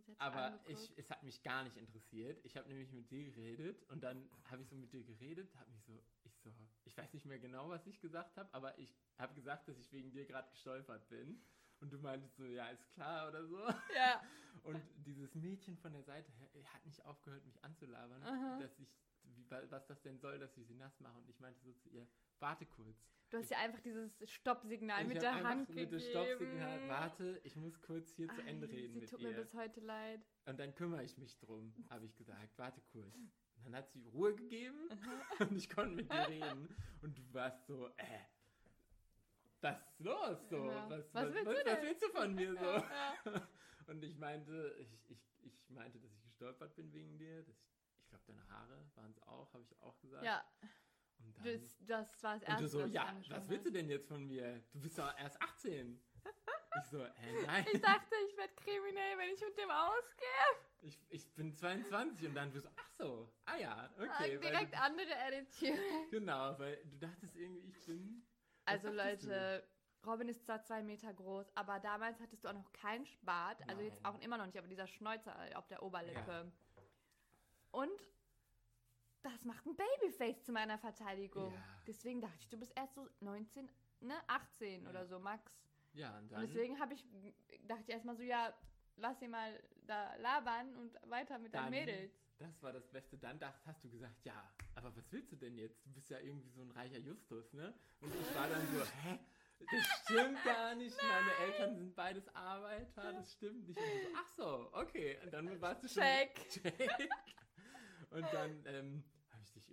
sich 0.04 0.20
Aber 0.20 0.58
ich, 0.66 0.92
es 0.99 1.11
hat 1.11 1.23
mich 1.23 1.42
gar 1.42 1.64
nicht 1.64 1.76
interessiert. 1.76 2.44
Ich 2.44 2.56
habe 2.56 2.68
nämlich 2.68 2.92
mit 2.92 3.11
dir 3.11 3.25
geredet 3.30 3.82
und 3.90 4.02
dann 4.02 4.28
habe 4.50 4.62
ich 4.62 4.68
so 4.68 4.76
mit 4.76 4.92
dir 4.92 5.04
geredet, 5.04 5.54
habe 5.56 5.70
mich 5.70 5.82
so, 5.85 6.02
ich 6.25 6.37
so, 6.38 6.50
ich 6.85 6.96
weiß 6.96 7.12
nicht 7.14 7.26
mehr 7.26 7.38
genau, 7.38 7.68
was 7.68 7.87
ich 7.87 8.00
gesagt 8.00 8.37
habe, 8.37 8.49
aber 8.52 8.78
ich 8.78 8.94
habe 9.18 9.35
gesagt, 9.35 9.68
dass 9.68 9.78
ich 9.78 9.90
wegen 9.92 10.11
dir 10.12 10.25
gerade 10.26 10.49
gestolpert 10.50 11.08
bin. 11.08 11.42
Und 11.80 11.92
du 11.92 11.99
meintest 11.99 12.37
so, 12.37 12.44
ja, 12.44 12.68
ist 12.70 12.88
klar 12.94 13.28
oder 13.28 13.46
so. 13.46 13.58
Ja. 13.94 14.23
Und 14.62 14.80
dieses 15.04 15.35
Mädchen 15.35 15.76
von 15.76 15.92
der 15.92 16.02
Seite 16.02 16.32
hat 16.73 16.87
nicht 16.87 17.04
aufgehört, 17.04 17.44
mich 17.44 17.62
anzulabern, 17.62 18.23
Aha. 18.23 18.58
dass 18.58 18.78
ich, 18.78 18.88
was 19.50 19.86
das 19.86 20.00
denn 20.02 20.18
soll, 20.18 20.38
dass 20.38 20.56
ich 20.56 20.66
sie 20.66 20.74
nass 20.74 20.98
mache. 21.00 21.16
Und 21.18 21.28
ich 21.28 21.38
meinte 21.40 21.60
so 21.62 21.72
zu 21.72 21.88
ihr, 21.90 22.06
warte 22.40 22.66
kurz. 22.66 22.96
Du 23.30 23.38
hast 23.38 23.50
ja 23.50 23.58
einfach 23.58 23.80
dieses 23.80 24.12
Stoppsignal 24.30 25.04
mit 25.04 25.20
der 25.20 25.42
Hand 25.42 25.68
mit 25.70 25.78
dem 25.90 25.90
gegeben. 25.90 26.10
Stoppsignal, 26.10 26.88
warte, 26.88 27.40
ich 27.42 27.56
muss 27.56 27.80
kurz 27.82 28.12
hier 28.14 28.28
zu 28.28 28.40
Ende 28.42 28.68
reden 28.68 28.94
Sie 28.94 29.00
mit 29.00 29.10
tut 29.10 29.20
ihr. 29.20 29.30
mir 29.30 29.34
bis 29.36 29.52
heute 29.54 29.80
leid. 29.80 30.20
Und 30.44 30.60
dann 30.60 30.74
kümmere 30.74 31.02
ich 31.02 31.18
mich 31.18 31.36
drum, 31.38 31.74
habe 31.90 32.06
ich 32.06 32.14
gesagt. 32.14 32.56
Warte 32.56 32.80
kurz. 32.92 33.14
Und 33.16 33.64
dann 33.64 33.74
hat 33.74 33.90
sie 33.90 34.04
Ruhe 34.04 34.34
gegeben 34.36 34.88
und 35.40 35.56
ich 35.56 35.68
konnte 35.68 35.96
mit 35.96 36.12
dir 36.12 36.28
reden. 36.28 36.68
Und 37.02 37.18
du 37.18 37.22
warst 37.34 37.66
so, 37.66 37.88
äh, 37.96 38.20
was 39.60 39.80
ist 39.80 40.00
los? 40.00 40.48
So, 40.48 40.66
Ja. 40.70 40.88
was, 40.88 41.12
Was 41.12 41.24
was, 41.26 41.34
willst 41.34 41.46
was, 41.46 41.64
du 41.64 41.70
was 41.70 41.82
willst 41.82 42.02
du 42.02 42.08
von 42.10 42.34
mir 42.34 42.54
so? 42.54 42.60
Ja. 43.34 43.48
Und 43.88 44.02
ich 44.04 44.16
meinte, 44.18 44.76
ich, 44.80 45.10
ich, 45.10 45.18
ich 45.42 45.70
meinte, 45.70 45.98
dass 46.00 46.12
ich 46.12 46.22
gestolpert 46.22 46.74
bin 46.76 46.92
wegen 46.92 47.18
dir. 47.18 47.42
Dass 47.42 47.56
ich 47.56 47.75
glaube, 48.16 48.25
deine 48.26 48.49
Haare 48.49 48.87
waren 48.94 49.11
es 49.11 49.23
auch, 49.23 49.52
habe 49.52 49.62
ich 49.64 49.80
auch 49.80 49.99
gesagt. 50.00 50.25
Ja, 50.25 50.44
Und 51.18 51.37
dann, 51.38 51.44
das, 51.44 51.78
das 51.87 52.23
war 52.23 52.38
das 52.38 52.42
und 52.42 52.49
du 52.49 52.52
Erste, 52.52 52.68
so, 52.68 52.82
was 52.82 52.92
ja, 52.92 53.16
was 53.28 53.49
willst 53.49 53.66
du 53.66 53.70
denn 53.70 53.88
jetzt 53.88 54.08
von 54.08 54.26
mir? 54.26 54.62
Du 54.73 54.80
bist 54.80 54.99
doch 54.99 55.16
erst 55.18 55.40
18. 55.40 56.02
Ich 56.78 56.90
so, 56.90 57.02
äh, 57.02 57.46
nein. 57.46 57.64
Ich 57.73 57.80
dachte, 57.80 58.14
ich 58.28 58.37
werde 58.37 58.52
kriminell, 58.56 59.16
wenn 59.16 59.32
ich 59.32 59.40
mit 59.40 59.56
dem 59.56 59.70
ausgehe. 59.70 60.28
Ich, 60.82 61.00
ich 61.08 61.32
bin 61.32 61.56
22 61.56 62.28
und 62.28 62.34
dann 62.34 62.52
du 62.52 62.60
so, 62.60 62.69
ach 62.76 62.90
so, 62.90 63.32
ah 63.47 63.56
ja, 63.56 63.90
okay. 63.97 64.10
Ah, 64.10 64.26
Direkt 64.26 64.75
du, 64.75 64.78
andere 64.82 65.17
Attitude. 65.17 65.78
Genau, 66.10 66.58
weil 66.58 66.76
du 66.84 66.99
dachtest 66.99 67.34
irgendwie, 67.34 67.67
ich 67.67 67.86
bin. 67.86 68.23
Also 68.67 68.90
Leute, 68.90 69.67
Robin 70.04 70.28
ist 70.28 70.45
zwar 70.45 70.62
zwei 70.64 70.82
Meter 70.82 71.14
groß, 71.14 71.50
aber 71.56 71.80
damals 71.80 72.21
hattest 72.21 72.45
du 72.45 72.49
auch 72.49 72.52
noch 72.52 72.71
keinen 72.75 73.06
Bart. 73.23 73.58
Also 73.71 73.80
jetzt 73.80 74.02
Nein. 74.02 74.14
auch 74.14 74.21
immer 74.21 74.36
noch 74.36 74.45
nicht, 74.45 74.58
aber 74.58 74.69
dieser 74.69 74.86
Schnäuzer 74.86 75.34
auf 75.54 75.67
der 75.69 75.82
Oberlippe. 75.82 76.52
Und 77.71 77.90
das 79.32 79.45
macht 79.45 79.65
ein 79.67 79.76
Babyface 79.76 80.43
zu 80.45 80.52
meiner 80.52 80.78
Verteidigung. 80.78 81.52
Ja. 81.52 81.62
Deswegen 81.86 82.21
dachte 82.21 82.36
ich, 82.41 82.49
du 82.49 82.58
bist 82.58 82.73
erst 82.76 82.95
so 82.95 83.08
19, 83.21 83.69
ne, 84.00 84.15
18 84.28 84.82
Ja. 84.84 84.91
oder 84.91 85.06
so, 85.06 85.19
Max. 85.19 85.52
Ja, 85.95 86.17
und 86.17 86.25
Und 86.25 86.32
dann. 86.32 86.41
deswegen 86.47 86.78
habe 86.78 86.95
ich, 86.95 87.04
dachte 87.62 87.82
ich 87.82 87.89
erstmal 87.91 88.17
so, 88.17 88.23
ja, 88.23 88.52
lass 88.97 89.21
ihn 89.23 89.30
mal 89.30 89.62
da 89.86 90.15
labern 90.17 90.75
und 90.76 90.95
weiter 91.10 91.39
mit 91.39 91.54
dann, 91.54 91.73
den 91.73 91.84
Mädels. 91.86 92.12
Das 92.39 92.62
war 92.62 92.73
das 92.73 92.86
Beste. 92.89 93.17
Dann 93.17 93.39
dacht, 93.39 93.65
hast 93.67 93.82
du 93.82 93.89
gesagt, 93.89 94.23
ja, 94.25 94.52
aber 94.75 94.95
was 94.95 95.10
willst 95.10 95.32
du 95.32 95.36
denn 95.36 95.56
jetzt? 95.56 95.84
Du 95.86 95.91
bist 95.93 96.10
ja 96.10 96.19
irgendwie 96.21 96.50
so 96.50 96.60
ein 96.60 96.71
reicher 96.73 96.99
Justus, 96.99 97.50
ne? 97.54 97.73
Und 98.00 98.15
ich 98.15 98.34
war 98.34 98.47
dann 98.49 98.67
so, 98.75 98.84
hä? 98.84 99.19
Das 99.58 99.86
stimmt 100.02 100.45
gar 100.45 100.75
nicht. 100.75 100.95
Meine 101.02 101.47
Eltern 101.50 101.76
sind 101.76 101.95
beides 101.97 102.28
Arbeiter. 102.34 103.15
Das 103.15 103.32
stimmt 103.32 103.67
nicht. 103.67 103.78
Und 103.78 103.86
so, 103.86 104.08
ach 104.15 104.28
so, 104.28 104.69
okay. 104.75 105.19
Und 105.25 105.32
dann 105.32 105.60
warst 105.62 105.82
du 105.84 105.89
schon. 105.89 106.02
Check. 106.02 106.49
Check. 106.50 106.91
Und 108.10 108.26
dann 108.34 108.62
ähm, 108.67 109.04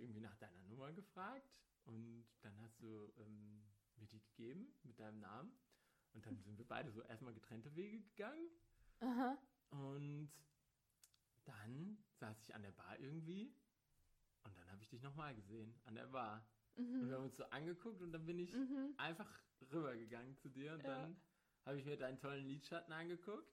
irgendwie 0.04 0.20
nach 0.20 0.36
deiner 0.36 0.62
Nummer 0.64 0.92
gefragt. 0.92 1.60
Und 1.84 2.26
dann 2.42 2.58
hast 2.60 2.80
du 2.80 3.12
ähm, 3.18 3.64
mir 3.96 4.06
die 4.06 4.20
gegeben 4.20 4.74
mit 4.82 4.98
deinem 5.00 5.18
Namen. 5.20 5.52
Und 6.12 6.24
dann 6.26 6.40
sind 6.42 6.56
wir 6.58 6.66
beide 6.66 6.90
so 6.92 7.02
erstmal 7.02 7.34
getrennte 7.34 7.74
Wege 7.74 8.00
gegangen. 8.00 8.48
Aha. 9.00 9.38
Und 9.70 10.30
dann 11.44 11.98
saß 12.12 12.40
ich 12.42 12.54
an 12.54 12.62
der 12.62 12.72
Bar 12.72 12.98
irgendwie. 13.00 13.54
Und 14.44 14.56
dann 14.56 14.70
habe 14.70 14.82
ich 14.82 14.88
dich 14.88 15.02
nochmal 15.02 15.34
gesehen, 15.34 15.74
an 15.84 15.94
der 15.94 16.06
Bar. 16.06 16.46
Und 16.76 17.08
wir 17.08 17.16
haben 17.16 17.24
uns 17.24 17.36
so 17.36 17.44
angeguckt 17.50 18.00
und 18.02 18.12
dann 18.12 18.24
bin 18.26 18.38
ich 18.38 18.52
Mhm. 18.52 18.94
einfach 18.96 19.30
rübergegangen 19.72 20.36
zu 20.36 20.48
dir. 20.48 20.74
Und 20.74 20.82
Ja. 20.84 21.02
dann 21.02 21.22
habe 21.64 21.78
ich 21.78 21.84
mir 21.84 21.96
deinen 21.96 22.18
tollen 22.18 22.46
Lidschatten 22.46 22.92
angeguckt. 22.92 23.52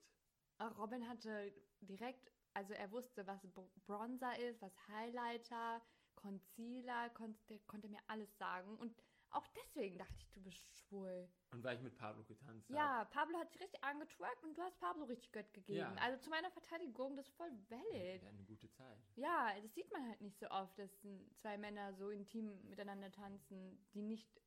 Auch 0.57 0.77
Robin 0.77 1.07
hatte 1.07 1.53
direkt, 1.81 2.31
also 2.53 2.73
er 2.73 2.91
wusste, 2.91 3.25
was 3.25 3.41
Br- 3.53 3.69
Bronzer 3.85 4.37
ist, 4.39 4.61
was 4.61 4.73
Highlighter, 4.87 5.81
Concealer, 6.21 7.09
kon 7.11 7.35
der 7.49 7.59
konnte 7.67 7.87
mir 7.87 7.99
alles 8.07 8.37
sagen. 8.37 8.77
Und 8.77 8.95
auch 9.31 9.47
deswegen 9.47 9.97
dachte 9.97 10.13
ich, 10.17 10.29
du 10.31 10.41
bist 10.41 10.77
schwul. 10.77 11.29
Und 11.51 11.63
weil 11.63 11.77
ich 11.77 11.81
mit 11.81 11.95
Pablo 11.95 12.23
getanzt 12.25 12.69
habe. 12.69 12.77
Ja, 12.77 13.05
Pablo 13.05 13.37
hat 13.37 13.49
sich 13.49 13.61
richtig 13.61 13.83
angetwerkt 13.83 14.43
und 14.43 14.57
du 14.57 14.61
hast 14.61 14.77
Pablo 14.79 15.05
richtig 15.05 15.31
Gött 15.31 15.53
gegeben. 15.53 15.79
Ja. 15.79 15.95
Also 16.01 16.21
zu 16.21 16.29
meiner 16.29 16.51
Verteidigung, 16.51 17.15
das 17.15 17.27
ist 17.27 17.35
voll 17.35 17.51
valid. 17.69 18.23
Ja, 18.23 18.29
eine 18.29 18.43
gute 18.43 18.69
Zeit. 18.71 18.99
Ja, 19.15 19.59
das 19.61 19.73
sieht 19.73 19.89
man 19.91 20.07
halt 20.07 20.21
nicht 20.21 20.37
so 20.37 20.49
oft, 20.49 20.77
dass 20.77 20.91
zwei 21.35 21.57
Männer 21.57 21.93
so 21.93 22.09
intim 22.09 22.61
miteinander 22.67 23.11
tanzen, 23.11 23.81
die 23.93 24.01
nicht, 24.01 24.41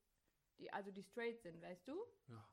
die, 0.59 0.71
also 0.73 0.91
die 0.91 1.03
straight 1.03 1.41
sind, 1.41 1.63
weißt 1.63 1.89
du? 1.89 1.99
Ja. 2.29 2.49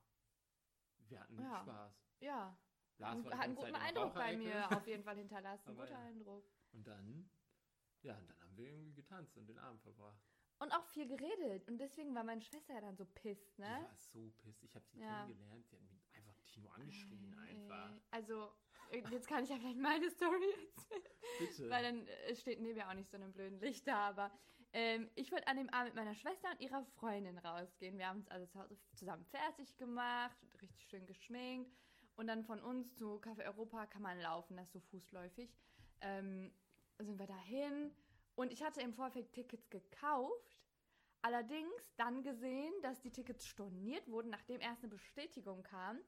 Wir 1.09 1.19
hatten 1.19 1.41
Ja. 1.41 1.61
Spaß. 1.63 1.93
Ja. 2.21 2.57
Lars 2.97 3.25
Hat 3.25 3.33
einen 3.33 3.55
guten 3.55 3.75
Eindruck 3.75 4.13
bei 4.13 4.37
mir 4.37 4.71
auf 4.71 4.87
jeden 4.87 5.03
Fall 5.03 5.17
hinterlassen. 5.17 5.75
Guter 5.75 5.89
ja. 5.89 5.99
Eindruck. 5.99 6.45
Und 6.71 6.87
dann, 6.87 7.29
ja, 8.03 8.17
und 8.17 8.27
dann 8.29 8.39
haben 8.41 8.57
wir 8.57 8.67
irgendwie 8.69 8.93
getanzt 8.93 9.37
und 9.37 9.47
den 9.47 9.57
Abend 9.59 9.81
verbracht. 9.81 10.19
Und 10.59 10.71
auch 10.73 10.85
viel 10.85 11.07
geredet. 11.07 11.67
Und 11.67 11.79
deswegen 11.79 12.13
war 12.13 12.23
meine 12.23 12.41
Schwester 12.41 12.75
ja 12.75 12.81
dann 12.81 12.95
so 12.95 13.05
pisst, 13.05 13.57
Die 13.57 13.61
ne? 13.61 13.67
war 13.67 13.97
so 13.97 14.31
piss. 14.43 14.61
Ich 14.61 14.75
habe 14.75 14.85
sie 14.87 14.99
Ja. 14.99 15.25
kennengelernt. 15.25 15.67
Sie 15.67 15.75
hat 15.75 15.81
mich 15.91 16.13
einfach 16.13 16.35
Tino 16.45 16.69
angeschrien 16.69 17.33
einfach. 17.39 17.91
Äh, 17.95 17.99
Also, 18.11 18.51
jetzt 19.09 19.27
kann 19.27 19.43
ich 19.43 19.49
ja 19.49 19.57
vielleicht 19.57 19.79
meine 19.79 20.09
Story 20.11 20.51
erzählen. 20.75 21.01
Bitte. 21.39 21.69
Weil 21.69 21.83
dann 21.83 22.07
äh, 22.07 22.35
steht 22.35 22.59
neben 22.61 22.77
ja 22.77 22.89
auch 22.89 22.93
nicht 22.93 23.09
so 23.09 23.17
einem 23.17 23.31
blöden 23.33 23.59
Licht 23.59 23.87
da. 23.87 24.09
Aber 24.09 24.31
ähm, 24.73 25.09
ich 25.15 25.31
wollte 25.31 25.47
an 25.47 25.57
dem 25.57 25.69
Abend 25.69 25.95
mit 25.95 26.03
meiner 26.03 26.13
Schwester 26.15 26.51
und 26.51 26.59
ihrer 26.61 26.83
Freundin 26.99 27.39
rausgehen. 27.39 27.97
Wir 27.97 28.07
haben 28.07 28.19
uns 28.19 28.27
also 28.27 28.45
zu 28.45 28.59
Hause 28.59 28.77
zusammen 28.93 29.25
fertig 29.25 29.75
gemacht, 29.77 30.37
richtig 30.61 30.85
schön 30.85 31.07
geschminkt. 31.07 31.75
Und 32.17 32.27
dann 32.27 32.43
von 32.43 32.61
uns 32.61 32.93
zu 32.93 33.19
Café 33.19 33.45
Europa 33.47 33.87
kann 33.87 34.03
man 34.03 34.19
laufen, 34.19 34.57
das 34.57 34.67
ist 34.67 34.73
so 34.73 34.79
fußläufig. 34.79 35.51
Ähm, 36.01 36.53
sind 37.03 37.19
wir 37.19 37.27
dahin. 37.27 37.91
Und 38.35 38.51
ich 38.51 38.63
hatte 38.63 38.81
im 38.81 38.93
Vorfeld 38.93 39.31
Tickets 39.33 39.69
gekauft. 39.69 40.57
Allerdings 41.23 41.93
dann 41.97 42.23
gesehen, 42.23 42.73
dass 42.81 42.99
die 43.01 43.11
Tickets 43.11 43.45
storniert 43.45 44.09
wurden, 44.09 44.29
nachdem 44.29 44.59
erst 44.59 44.81
eine 44.83 44.89
Bestätigung 44.89 45.61
kam. 45.63 45.99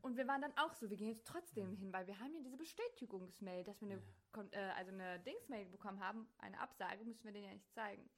Und 0.00 0.16
wir 0.16 0.28
waren 0.28 0.42
dann 0.42 0.56
auch 0.56 0.72
so, 0.74 0.88
wir 0.90 0.96
gehen 0.96 1.08
jetzt 1.08 1.26
trotzdem 1.26 1.74
hin, 1.76 1.92
weil 1.92 2.06
wir 2.06 2.18
haben 2.20 2.32
ja 2.34 2.40
diese 2.40 2.56
Bestätigungsmail, 2.56 3.64
dass 3.64 3.80
wir 3.80 4.00
eine, 4.32 4.52
äh, 4.52 4.70
also 4.76 4.92
eine 4.92 5.18
Dingsmail 5.20 5.66
bekommen 5.66 5.98
haben, 6.00 6.28
eine 6.38 6.58
Absage, 6.60 7.04
müssen 7.04 7.24
wir 7.24 7.32
denen 7.32 7.46
ja 7.46 7.54
nicht 7.54 7.72
zeigen. 7.72 8.08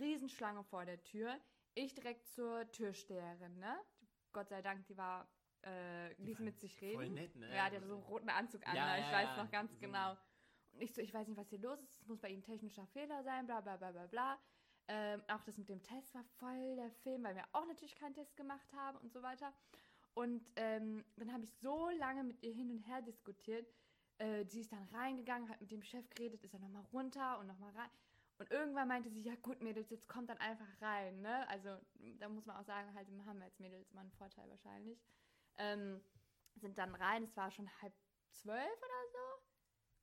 Riesenschlange 0.00 0.64
vor 0.64 0.84
der 0.84 1.02
Tür. 1.04 1.38
Ich 1.74 1.94
direkt 1.94 2.26
zur 2.28 2.70
Türsteherin, 2.72 3.58
ne? 3.58 3.78
Gott 4.32 4.48
sei 4.48 4.62
Dank, 4.62 4.86
die 4.86 4.96
war, 4.96 5.28
äh, 5.64 6.12
ließ 6.22 6.38
mit 6.40 6.58
sich 6.58 6.80
reden. 6.80 6.96
voll 6.96 7.10
nett, 7.10 7.36
ne? 7.36 7.54
Ja, 7.54 7.68
die 7.70 7.76
hatte 7.76 7.86
so 7.86 7.94
einen 7.94 8.02
roten 8.04 8.28
Anzug 8.30 8.66
an, 8.66 8.74
Ja, 8.76 8.94
ne? 8.94 9.00
ich 9.00 9.06
ja, 9.06 9.12
weiß 9.12 9.28
ja. 9.36 9.44
noch 9.44 9.50
ganz 9.50 9.72
So- 9.72 9.78
genau. 9.78 10.16
Und 10.72 10.82
ich 10.82 10.94
so, 10.94 11.00
ich 11.00 11.12
weiß 11.12 11.28
nicht, 11.28 11.36
was 11.36 11.48
hier 11.48 11.60
los 11.60 11.80
ist, 11.82 12.00
es 12.00 12.08
muss 12.08 12.18
bei 12.18 12.28
Ihnen 12.28 12.42
technischer 12.42 12.86
Fehler 12.88 13.22
sein, 13.22 13.46
bla 13.46 13.60
bla 13.60 13.76
bla 13.76 13.92
bla 13.92 14.06
bla. 14.06 14.38
Ähm, 14.88 15.22
auch 15.28 15.42
das 15.44 15.58
mit 15.58 15.68
dem 15.68 15.82
Test 15.82 16.14
war 16.14 16.24
voll 16.38 16.76
der 16.76 16.90
Film, 16.90 17.22
weil 17.24 17.36
wir 17.36 17.44
auch 17.52 17.66
natürlich 17.66 17.94
keinen 17.94 18.14
Test 18.14 18.36
gemacht 18.36 18.72
haben 18.74 18.98
und 18.98 19.12
so 19.12 19.22
weiter. 19.22 19.52
Und 20.14 20.44
ähm, 20.56 21.04
dann 21.16 21.32
habe 21.32 21.44
ich 21.44 21.52
so 21.54 21.88
lange 21.90 22.24
mit 22.24 22.42
ihr 22.42 22.52
hin 22.52 22.70
und 22.70 22.78
her 22.80 23.00
diskutiert. 23.02 23.66
Äh, 24.18 24.44
sie 24.44 24.60
ist 24.60 24.72
dann 24.72 24.84
reingegangen, 24.92 25.48
hat 25.48 25.60
mit 25.60 25.70
dem 25.70 25.82
Chef 25.82 26.08
geredet, 26.10 26.42
ist 26.42 26.52
dann 26.52 26.60
nochmal 26.60 26.84
runter 26.92 27.38
und 27.38 27.46
nochmal 27.46 27.70
rein. 27.72 27.90
Und 28.38 28.50
irgendwann 28.50 28.88
meinte 28.88 29.08
sie, 29.10 29.22
ja 29.22 29.34
gut, 29.36 29.62
Mädels, 29.62 29.90
jetzt 29.90 30.08
kommt 30.08 30.28
dann 30.28 30.38
einfach 30.38 30.80
rein. 30.80 31.20
Ne? 31.20 31.48
Also 31.48 31.78
da 32.18 32.28
muss 32.28 32.44
man 32.44 32.56
auch 32.56 32.64
sagen, 32.64 32.92
halt 32.94 33.08
haben 33.26 33.38
wir 33.38 33.44
als 33.44 33.58
Mädels 33.60 33.90
immer 33.90 34.00
einen 34.00 34.10
Vorteil 34.12 34.48
wahrscheinlich. 34.50 35.00
Ähm, 35.58 36.02
sind 36.56 36.76
dann 36.76 36.94
rein, 36.94 37.22
es 37.22 37.36
war 37.36 37.50
schon 37.50 37.68
halb 37.80 37.94
zwölf 38.30 38.78
oder 38.78 39.10
so. 39.12 39.41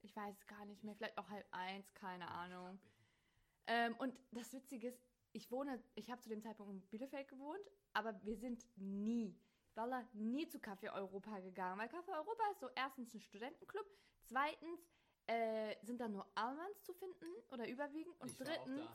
Ich 0.01 0.15
weiß 0.15 0.35
es 0.38 0.47
gar 0.47 0.65
nicht 0.65 0.83
mehr, 0.83 0.95
vielleicht 0.95 1.17
auch 1.17 1.29
halb 1.29 1.47
eins, 1.51 1.93
keine 1.93 2.29
Ahnung. 2.29 2.79
Ähm, 3.67 3.95
und 3.97 4.17
das 4.31 4.53
Witzige 4.53 4.88
ist, 4.88 4.99
ich 5.31 5.51
wohne, 5.51 5.83
ich 5.95 6.09
habe 6.09 6.21
zu 6.21 6.29
dem 6.29 6.41
Zeitpunkt 6.41 6.71
in 6.71 6.81
Bielefeld 6.89 7.27
gewohnt, 7.27 7.69
aber 7.93 8.23
wir 8.23 8.35
sind 8.38 8.65
nie, 8.77 9.38
Dollar, 9.75 10.07
nie 10.13 10.47
zu 10.47 10.57
Café 10.57 10.91
Europa 10.91 11.39
gegangen. 11.39 11.79
Weil 11.79 11.89
Café 11.89 12.13
Europa 12.13 12.43
ist 12.51 12.62
so 12.62 12.69
erstens 12.75 13.13
ein 13.13 13.21
Studentenclub, 13.21 13.85
zweitens 14.23 14.79
äh, 15.27 15.75
sind 15.83 16.01
da 16.01 16.07
nur 16.07 16.25
Almans 16.35 16.83
zu 16.83 16.93
finden 16.93 17.27
oder 17.49 17.67
überwiegend 17.67 18.19
und 18.19 18.31
Ich 18.31 18.38
drittens, 18.38 18.89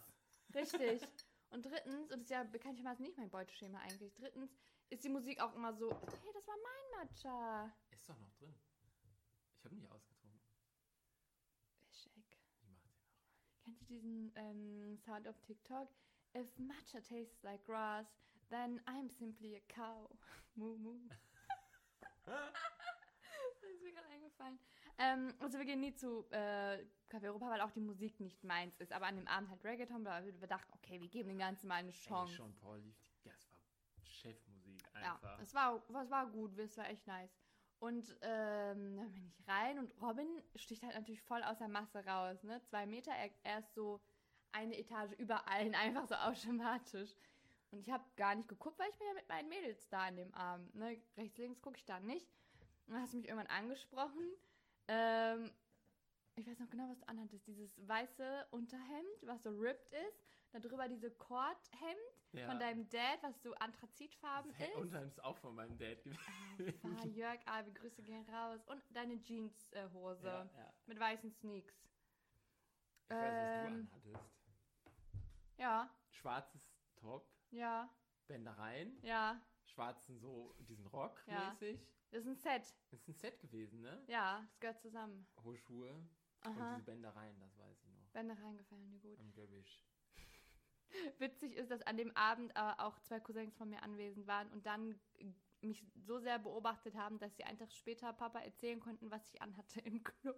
richtig, 0.55 1.07
und 1.51 1.65
drittens, 1.65 2.11
und 2.11 2.11
das 2.11 2.21
ist 2.23 2.31
ja 2.31 2.43
bekanntlichermaßen 2.43 3.05
nicht 3.05 3.17
mein 3.17 3.31
Beuteschema 3.31 3.79
eigentlich, 3.81 4.13
drittens 4.15 4.51
ist 4.91 5.05
die 5.05 5.09
Musik 5.09 5.41
auch 5.41 5.55
immer 5.55 5.73
so, 5.73 5.91
hey, 5.91 6.31
das 6.33 6.47
war 6.47 6.57
mein 6.57 7.07
Matcha. 7.07 7.73
Ist 7.91 8.09
doch 8.09 8.19
noch 8.19 8.33
drin. 8.33 8.55
Ich 9.57 9.65
habe 9.65 9.77
nicht 9.77 9.91
ausgetrunken. 9.91 10.41
Shake. 11.91 12.37
Ich 12.61 12.63
mach 12.65 12.77
den 12.81 12.91
noch. 12.93 13.05
Kennst 13.65 13.81
du 13.83 13.87
diesen 13.87 14.33
ähm, 14.37 14.99
Sound 14.99 15.27
auf 15.27 15.41
TikTok? 15.41 15.89
If 16.37 16.59
matcha 16.59 17.01
tastes 17.01 17.43
like 17.43 17.65
grass, 17.65 18.07
then 18.51 18.81
I'm 18.87 19.09
simply 19.09 19.57
a 19.57 19.61
cow. 19.69 20.09
Moo 20.57 20.77
moo. 20.77 20.99
das 22.27 23.71
ist 23.71 23.83
mir 23.83 23.93
gerade 23.93 24.09
eingefallen. 24.09 24.59
Ähm, 24.99 25.35
also 25.41 25.59
wir 25.59 25.65
gehen 25.65 25.81
nie 25.81 25.95
zu 25.95 26.27
äh, 26.31 26.85
Café 27.09 27.25
Europa, 27.25 27.49
weil 27.51 27.61
auch 27.61 27.71
die 27.73 27.81
Musik 27.81 28.21
nicht 28.21 28.45
meins 28.45 28.79
ist. 28.81 28.93
Aber 28.93 29.07
an 29.07 29.17
dem 29.17 29.27
Abend 29.27 29.51
halt 29.51 29.65
Reggaeton, 29.65 30.05
weil 30.05 30.39
wir 30.41 30.47
dachten, 30.49 30.73
okay, 30.75 31.01
wir 31.01 31.09
geben 31.09 31.31
dem 31.31 31.39
Ganzen 31.39 31.67
mal 31.69 31.77
eine 31.77 31.89
Ey, 31.89 31.95
Chance. 31.95 32.37
Sean 32.37 32.55
Paul 32.57 32.79
lief, 32.81 33.01
die- 33.03 33.29
ja, 33.29 33.33
es 33.35 33.51
war 33.51 33.59
Chefmusik 34.05 34.83
Ja, 35.01 35.15
einfach. 35.15 35.41
es 35.41 35.55
war, 35.55 35.83
es 36.03 36.11
war 36.11 36.27
gut, 36.31 36.59
es 36.59 36.77
war 36.77 36.89
echt 36.89 37.07
nice. 37.07 37.31
Und 37.85 38.17
ähm, 38.23 38.97
dann 38.97 39.13
bin 39.13 39.27
ich 39.27 39.47
rein 39.47 39.79
und 39.79 39.93
Robin 40.01 40.43
sticht 40.55 40.83
halt 40.83 40.95
natürlich 40.95 41.21
voll 41.21 41.43
aus 41.43 41.59
der 41.59 41.69
Masse 41.69 42.03
raus, 42.07 42.43
ne? 42.43 42.63
Zwei 42.63 42.87
Meter, 42.87 43.13
er, 43.13 43.31
er 43.43 43.59
ist 43.59 43.75
so 43.75 44.01
eine 44.53 44.79
Etage 44.79 45.13
über 45.19 45.47
allen, 45.47 45.75
einfach 45.75 46.07
so 46.09 46.15
automatisch. 46.15 47.15
Und 47.73 47.81
ich 47.81 47.91
habe 47.91 48.03
gar 48.17 48.37
nicht 48.37 48.49
geguckt, 48.49 48.79
weil 48.79 48.89
ich 48.89 48.97
bin 48.97 49.07
ja 49.07 49.13
mit 49.13 49.29
meinen 49.29 49.51
Mädels 49.51 49.87
da 49.91 50.05
an 50.05 50.17
dem 50.17 50.33
Abend, 50.33 50.75
ne? 50.75 50.97
Rechts, 51.19 51.37
links 51.37 51.61
gucke 51.61 51.77
ich 51.77 51.85
da 51.85 52.01
nicht. 52.01 52.27
Und 52.87 52.95
dann 52.95 53.03
hast 53.03 53.13
du 53.13 53.19
mich 53.19 53.29
irgendwann 53.29 53.49
angesprochen. 53.49 54.33
Ähm, 54.89 55.51
ich 56.37 56.47
weiß 56.47 56.61
noch 56.61 56.71
genau, 56.71 56.89
was 56.89 57.01
du 57.01 57.09
anhattest. 57.09 57.47
Dieses 57.47 57.87
weiße 57.87 58.47
Unterhemd, 58.51 59.27
was 59.27 59.43
so 59.43 59.51
ripped 59.51 59.93
ist. 60.09 60.25
Darüber 60.53 60.89
diese 60.89 61.11
Kordhemd 61.11 62.14
Ja. 62.35 62.47
von 62.47 62.59
deinem 62.59 62.89
Dad, 62.89 63.23
was 63.23 63.41
so 63.43 63.55
anthrazitfarben 63.55 64.53
Das 64.59 64.69
ist. 64.69 64.77
Unterhemd 64.77 65.09
ist 65.13 65.23
auch 65.23 65.37
von 65.39 65.55
meinem 65.55 65.77
Dad 65.79 66.03
gewesen. 66.03 66.81
Ah, 66.83 67.05
Jörg, 67.07 67.41
Albi, 67.47 67.73
Grüße 67.73 68.03
gehen 68.03 68.29
raus. 68.29 68.61
Und 68.67 68.83
deine 68.91 69.21
Jeanshose 69.23 70.27
Ja, 70.27 70.45
ja. 70.45 70.75
mit 70.87 70.99
weißen 70.99 71.31
Sneaks. 71.31 71.75
Ich 73.05 73.11
weiß, 73.11 73.35
was 73.35 73.71
Ähm, 73.73 73.89
du 74.03 74.13
anhattest. 74.15 74.31
Ja, 75.57 75.91
Schwarzes 76.11 76.75
Top, 76.97 77.29
ja, 77.51 77.89
Bändereien, 78.27 78.99
ja. 79.03 79.41
schwarzen 79.65 80.19
so, 80.19 80.55
diesen 80.61 80.87
Rock 80.87 81.23
Ja. 81.27 81.51
mäßig. 81.51 81.79
Das 82.11 82.21
ist 82.23 82.27
ein 82.29 82.37
Set. 82.37 82.75
Das 82.91 83.01
ist 83.01 83.09
ein 83.09 83.15
Set 83.15 83.41
gewesen, 83.41 83.81
ne? 83.83 84.03
Ja, 84.07 84.41
das 84.49 84.59
gehört 84.61 84.81
zusammen. 84.81 85.27
Hohe 85.45 85.57
Schuhe 85.59 85.91
und 85.95 86.09
Aha. 86.47 86.71
diese 86.75 86.85
Bändereien, 86.85 87.39
das 87.41 87.57
weiß 87.59 87.77
ich 87.83 87.93
noch. 87.93 88.09
Bände 88.13 88.37
reingefallen, 88.41 88.91
die 88.91 88.99
gut. 89.01 89.19
Am 89.21 89.33
Göbbisch. 89.33 89.83
Witzig 91.19 91.55
ist, 91.55 91.71
dass 91.71 91.83
an 91.83 91.97
dem 91.97 92.17
Abend 92.17 92.57
aber 92.57 92.85
auch 92.85 92.99
zwei 93.01 93.21
Cousins 93.21 93.55
von 93.57 93.69
mir 93.69 93.83
anwesend 93.83 94.27
waren 94.27 94.51
und 94.51 94.67
dann 94.67 94.99
äh, 95.19 95.27
mich 95.67 95.85
so 95.97 96.19
sehr 96.19 96.39
beobachtet 96.39 96.95
haben, 96.95 97.19
dass 97.19 97.35
sie 97.37 97.45
einen 97.45 97.59
Tag 97.59 97.73
später 97.73 98.13
Papa 98.13 98.41
erzählen 98.41 98.81
konnten, 98.81 99.11
was 99.11 99.27
ich 99.29 99.41
anhatte 99.41 99.81
im 99.81 100.03
Club. 100.03 100.37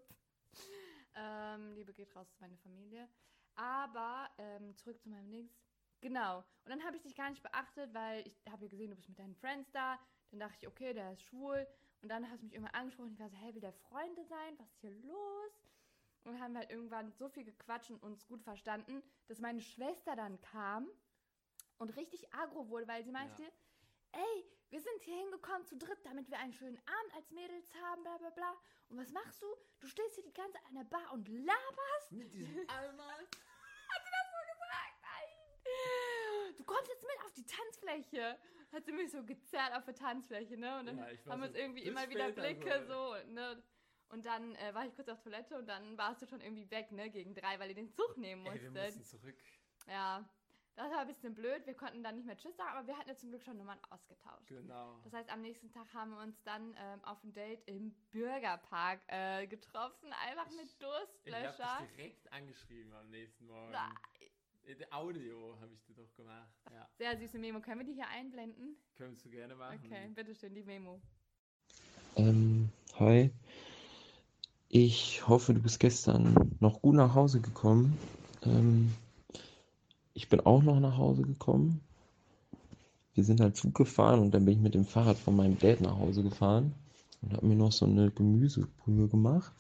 ähm, 1.14 1.74
Liebe 1.74 1.92
geht 1.92 2.14
raus 2.14 2.30
zu 2.30 2.40
meiner 2.40 2.56
Familie. 2.58 3.08
Aber 3.56 4.30
ähm, 4.38 4.76
zurück 4.76 5.00
zu 5.00 5.08
meinem 5.08 5.28
Links. 5.30 5.54
Genau. 6.00 6.38
Und 6.64 6.70
dann 6.70 6.84
habe 6.84 6.96
ich 6.96 7.02
dich 7.02 7.16
gar 7.16 7.30
nicht 7.30 7.42
beachtet, 7.42 7.92
weil 7.94 8.26
ich 8.26 8.36
habe 8.50 8.64
ja 8.64 8.68
gesehen, 8.68 8.90
du 8.90 8.96
bist 8.96 9.08
mit 9.08 9.18
deinen 9.18 9.34
Friends 9.34 9.70
da. 9.72 9.98
Dann 10.30 10.40
dachte 10.40 10.56
ich, 10.60 10.68
okay, 10.68 10.92
der 10.92 11.12
ist 11.12 11.22
schwul. 11.22 11.66
Und 12.02 12.10
dann 12.10 12.28
hast 12.30 12.40
du 12.40 12.44
mich 12.44 12.54
irgendwann 12.54 12.74
angesprochen. 12.74 13.12
Ich 13.12 13.18
war 13.18 13.30
so, 13.30 13.36
hey, 13.36 13.54
will 13.54 13.60
der 13.60 13.72
Freunde 13.72 14.24
sein? 14.24 14.58
Was 14.58 14.70
ist 14.70 14.80
hier 14.80 14.90
los? 14.90 15.65
Und 16.26 16.40
haben 16.40 16.54
wir 16.54 16.60
halt 16.60 16.70
irgendwann 16.70 17.12
so 17.12 17.28
viel 17.28 17.44
gequatscht 17.44 17.90
und 17.90 18.02
uns 18.02 18.26
gut 18.26 18.42
verstanden, 18.42 19.00
dass 19.28 19.38
meine 19.38 19.60
Schwester 19.60 20.16
dann 20.16 20.40
kam 20.40 20.88
und 21.78 21.90
richtig 21.96 22.32
agro 22.34 22.68
wurde, 22.68 22.88
weil 22.88 23.04
sie 23.04 23.12
meinte, 23.12 23.42
Ja. 23.44 23.48
ey, 24.20 24.44
wir 24.70 24.80
sind 24.80 25.00
hier 25.02 25.14
hingekommen 25.16 25.64
zu 25.66 25.76
dritt, 25.76 26.04
damit 26.04 26.28
wir 26.28 26.38
einen 26.40 26.52
schönen 26.52 26.78
Abend 26.78 27.14
als 27.14 27.30
Mädels 27.30 27.72
haben, 27.80 28.02
bla 28.02 28.18
bla 28.18 28.30
bla. 28.30 28.56
Und 28.88 28.98
was 28.98 29.12
machst 29.12 29.40
du? 29.40 29.46
Du 29.78 29.86
stehst 29.86 30.16
hier 30.16 30.24
die 30.24 30.32
ganze 30.32 30.54
Zeit 30.54 30.66
an 30.66 30.74
der 30.74 30.84
Bar 30.84 31.12
und 31.12 31.28
laberst? 31.28 32.10
Mit 32.10 32.34
diesem 32.34 32.56
Almas? 32.68 33.28
Nein! 35.64 36.54
Du 36.56 36.64
kommst 36.64 36.88
jetzt 36.88 37.02
mit 37.02 37.24
auf 37.24 37.32
die 37.34 37.46
Tanzfläche. 37.46 38.38
Hat 38.72 38.84
sie 38.84 38.92
mich 38.92 39.10
so 39.12 39.22
gezerrt 39.24 39.74
auf 39.74 39.84
der 39.84 39.94
Tanzfläche, 39.94 40.56
ne? 40.56 40.80
Und 40.80 40.86
dann 40.86 40.98
Ja, 40.98 41.04
haben 41.04 41.40
wir 41.40 41.48
so, 41.48 41.52
uns 41.52 41.54
irgendwie 41.54 41.82
immer 41.84 42.08
wieder 42.08 42.30
Blicke 42.32 42.84
so. 42.86 43.14
so, 43.14 43.30
ne? 43.30 43.62
Und 44.08 44.24
dann 44.24 44.54
äh, 44.56 44.72
war 44.74 44.86
ich 44.86 44.94
kurz 44.94 45.08
auf 45.08 45.20
Toilette 45.20 45.58
und 45.58 45.66
dann 45.66 45.98
warst 45.98 46.22
du 46.22 46.26
schon 46.26 46.40
irgendwie 46.40 46.70
weg, 46.70 46.92
ne? 46.92 47.10
Gegen 47.10 47.34
drei, 47.34 47.58
weil 47.58 47.70
ihr 47.70 47.74
den 47.74 47.90
Zug 47.90 48.16
nehmen 48.16 48.46
Ey, 48.46 48.60
wir 48.62 48.70
musstet. 48.70 48.96
mussten 48.96 49.18
zurück. 49.18 49.36
Ja, 49.88 50.24
das 50.76 50.90
war 50.90 50.98
ein 51.00 51.06
bisschen 51.08 51.34
blöd. 51.34 51.66
Wir 51.66 51.74
konnten 51.74 52.02
dann 52.04 52.14
nicht 52.16 52.26
mehr 52.26 52.36
Tschüss 52.36 52.56
sagen, 52.56 52.70
aber 52.76 52.86
wir 52.86 52.96
hatten 52.96 53.08
ja 53.08 53.16
zum 53.16 53.30
Glück 53.30 53.42
schon 53.42 53.56
Nummern 53.56 53.78
ausgetauscht. 53.90 54.46
Genau. 54.48 55.00
Das 55.04 55.12
heißt, 55.12 55.30
am 55.30 55.40
nächsten 55.42 55.70
Tag 55.70 55.92
haben 55.94 56.10
wir 56.12 56.20
uns 56.20 56.40
dann 56.42 56.76
ähm, 56.78 57.02
auf 57.04 57.22
ein 57.24 57.32
Date 57.32 57.62
im 57.66 57.90
Bürgerpark 58.10 59.00
äh, 59.08 59.46
getroffen, 59.46 60.12
einfach 60.12 60.48
mit 60.50 60.66
Ich 60.66 60.76
Durstlöscher. 60.78 61.64
habe 61.78 61.86
dich 61.86 61.96
direkt 61.96 62.32
angeschrieben 62.32 62.92
am 62.92 63.08
nächsten 63.10 63.46
Morgen. 63.46 63.72
Nein. 63.72 63.92
In 64.64 64.92
Audio 64.92 65.56
habe 65.60 65.72
ich 65.72 65.82
dir 65.84 65.94
doch 65.94 66.12
gemacht. 66.14 66.52
Ja, 66.72 66.88
Sehr 66.98 67.16
süße 67.16 67.38
Memo. 67.38 67.60
Können 67.60 67.80
wir 67.80 67.86
die 67.86 67.94
hier 67.94 68.08
einblenden? 68.08 68.76
könntest 68.96 69.24
du 69.24 69.30
gerne 69.30 69.54
machen. 69.54 69.80
Okay, 69.84 70.08
bitteschön, 70.08 70.54
die 70.54 70.62
Memo. 70.64 71.00
Ähm, 72.16 72.70
hi. 72.98 73.30
Ich 74.68 75.28
hoffe, 75.28 75.54
du 75.54 75.60
bist 75.60 75.78
gestern 75.78 76.56
noch 76.58 76.82
gut 76.82 76.96
nach 76.96 77.14
Hause 77.14 77.40
gekommen. 77.40 77.96
Ähm, 78.42 78.92
ich 80.12 80.28
bin 80.28 80.40
auch 80.40 80.62
noch 80.62 80.80
nach 80.80 80.98
Hause 80.98 81.22
gekommen. 81.22 81.80
Wir 83.14 83.22
sind 83.22 83.40
halt 83.40 83.56
Zug 83.56 83.74
gefahren 83.74 84.18
und 84.20 84.34
dann 84.34 84.44
bin 84.44 84.54
ich 84.54 84.60
mit 84.60 84.74
dem 84.74 84.84
Fahrrad 84.84 85.18
von 85.18 85.36
meinem 85.36 85.58
Dad 85.58 85.80
nach 85.80 85.96
Hause 85.96 86.24
gefahren 86.24 86.74
und 87.22 87.32
habe 87.32 87.46
mir 87.46 87.54
noch 87.54 87.70
so 87.70 87.86
eine 87.86 88.10
Gemüsebrühe 88.10 89.06
gemacht. 89.06 89.54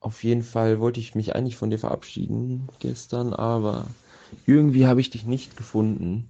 Auf 0.00 0.24
jeden 0.24 0.42
Fall 0.42 0.80
wollte 0.80 0.98
ich 0.98 1.14
mich 1.14 1.36
eigentlich 1.36 1.56
von 1.56 1.70
dir 1.70 1.78
verabschieden 1.78 2.68
gestern, 2.80 3.32
aber 3.32 3.86
irgendwie 4.44 4.86
habe 4.86 5.00
ich 5.00 5.10
dich 5.10 5.24
nicht 5.24 5.56
gefunden 5.56 6.28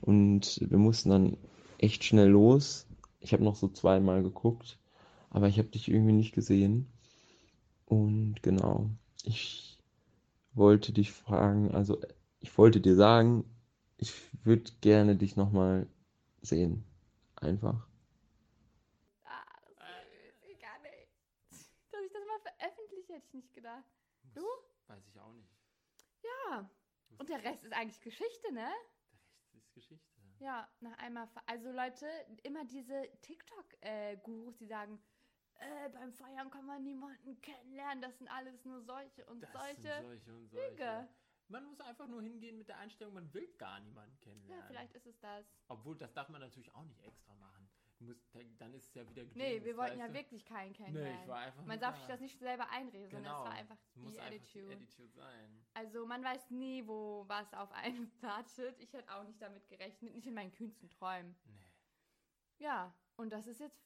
und 0.00 0.60
wir 0.62 0.78
mussten 0.78 1.10
dann 1.10 1.36
echt 1.76 2.04
schnell 2.04 2.28
los. 2.28 2.86
Ich 3.20 3.34
habe 3.34 3.44
noch 3.44 3.56
so 3.56 3.68
zweimal 3.68 4.22
geguckt, 4.22 4.78
aber 5.34 5.48
ich 5.48 5.58
habe 5.58 5.68
dich 5.68 5.88
irgendwie 5.88 6.12
nicht 6.12 6.32
gesehen. 6.32 6.88
Und 7.86 8.40
genau, 8.40 8.88
ich 9.24 9.78
wollte 10.52 10.92
dich 10.92 11.10
fragen, 11.10 11.74
also 11.74 12.00
ich 12.38 12.56
wollte 12.56 12.80
dir 12.80 12.94
sagen, 12.94 13.44
ich 13.96 14.12
würde 14.44 14.70
gerne 14.80 15.16
dich 15.16 15.34
nochmal 15.34 15.88
sehen. 16.40 16.84
Einfach. 17.34 17.86
Ah, 19.24 19.44
das 19.76 20.50
ist 20.50 20.60
kann 20.60 20.82
nicht. 20.82 21.08
Dass 21.90 22.00
ich 22.06 22.12
das 22.12 22.22
mal 22.26 22.40
veröffentliche, 22.40 23.14
hätte 23.14 23.26
ich 23.26 23.34
nicht 23.34 23.52
gedacht. 23.54 23.84
Du? 24.34 24.42
Weiß 24.86 25.04
ich 25.08 25.18
auch 25.18 25.32
nicht. 25.32 25.50
Ja. 26.22 26.70
Und 27.18 27.28
der 27.28 27.42
Rest 27.42 27.64
ist 27.64 27.72
eigentlich 27.72 28.00
Geschichte, 28.00 28.52
ne? 28.52 28.68
Der 29.12 29.18
Rest 29.18 29.56
ist 29.56 29.74
Geschichte. 29.74 30.14
Ja, 30.38 30.68
nach 30.80 30.96
einmal. 30.98 31.26
ver- 31.28 31.42
Also 31.46 31.72
Leute, 31.72 32.06
immer 32.44 32.64
diese 32.66 33.08
TikTok-Gurus, 33.22 34.56
die 34.58 34.66
sagen, 34.66 35.00
äh, 35.60 35.88
beim 35.90 36.12
Feiern 36.12 36.50
kann 36.50 36.66
man 36.66 36.82
niemanden 36.82 37.40
kennenlernen, 37.40 38.02
das 38.02 38.18
sind 38.18 38.28
alles 38.28 38.64
nur 38.64 38.80
solche 38.82 39.24
und 39.26 39.40
Das 39.42 39.52
solche. 39.52 39.82
sind 39.82 40.02
solche 40.02 40.34
und 40.34 40.48
solche. 40.50 40.70
Lüge. 40.70 41.08
Man 41.48 41.64
muss 41.66 41.80
einfach 41.80 42.06
nur 42.08 42.22
hingehen 42.22 42.56
mit 42.56 42.68
der 42.68 42.78
Einstellung, 42.78 43.14
man 43.14 43.32
will 43.34 43.46
gar 43.58 43.78
niemanden 43.80 44.16
Ja, 44.16 44.22
kennenlernen. 44.22 44.64
vielleicht 44.66 44.94
ist 44.94 45.06
es 45.06 45.18
das. 45.20 45.46
Obwohl, 45.68 45.96
das 45.96 46.12
darf 46.14 46.28
man 46.30 46.40
natürlich 46.40 46.74
auch 46.74 46.84
nicht 46.84 47.00
extra 47.02 47.34
machen. 47.34 47.68
musst, 48.00 48.20
dann 48.58 48.74
ist 48.74 48.86
es 48.88 48.94
ja 48.94 49.08
wieder 49.08 49.24
Nee, 49.34 49.62
wir 49.64 49.76
wollten 49.76 49.98
ja 49.98 50.08
du? 50.08 50.14
wirklich 50.14 50.44
keinen 50.44 50.70
Nee, 50.72 50.76
kennenlernen. 50.76 51.20
ich 51.22 51.28
war 51.28 51.38
einfach 51.38 51.64
Man 51.64 51.78
darf 51.78 51.94
da. 51.94 51.98
sich 52.00 52.06
das 52.08 52.20
nicht 52.20 52.38
selber 52.38 52.68
einreden, 52.70 53.08
sondern 53.10 53.32
Genau. 53.32 53.44
es 53.44 53.48
war 53.50 53.54
einfach 53.56 53.76
Es 53.94 53.96
muss 53.96 54.12
die 54.12 54.20
einfach 54.20 54.34
Attitude. 54.36 54.66
die 54.66 54.72
Attitude 54.72 55.12
sein. 55.12 55.64
Also 55.74 56.06
man 56.06 56.24
weiß 56.24 56.50
nie, 56.50 56.86
wo 56.86 57.24
was 57.28 57.52
auf 57.54 57.70
einen 57.72 58.10
wartet. 58.22 58.78
Ich 58.80 58.92
hätte 58.92 59.14
auch 59.14 59.24
nicht 59.24 59.40
damit 59.40 59.66
gerechnet, 59.68 60.12
nicht 60.14 60.26
in 60.26 60.34
meinen 60.34 60.52
kühnsten 60.52 60.90
Träumen. 60.90 61.36
Nee. 61.44 61.52
Ja, 62.58 62.94
und 63.16 63.30
das 63.32 63.46
ist 63.46 63.60
jetzt 63.60 63.80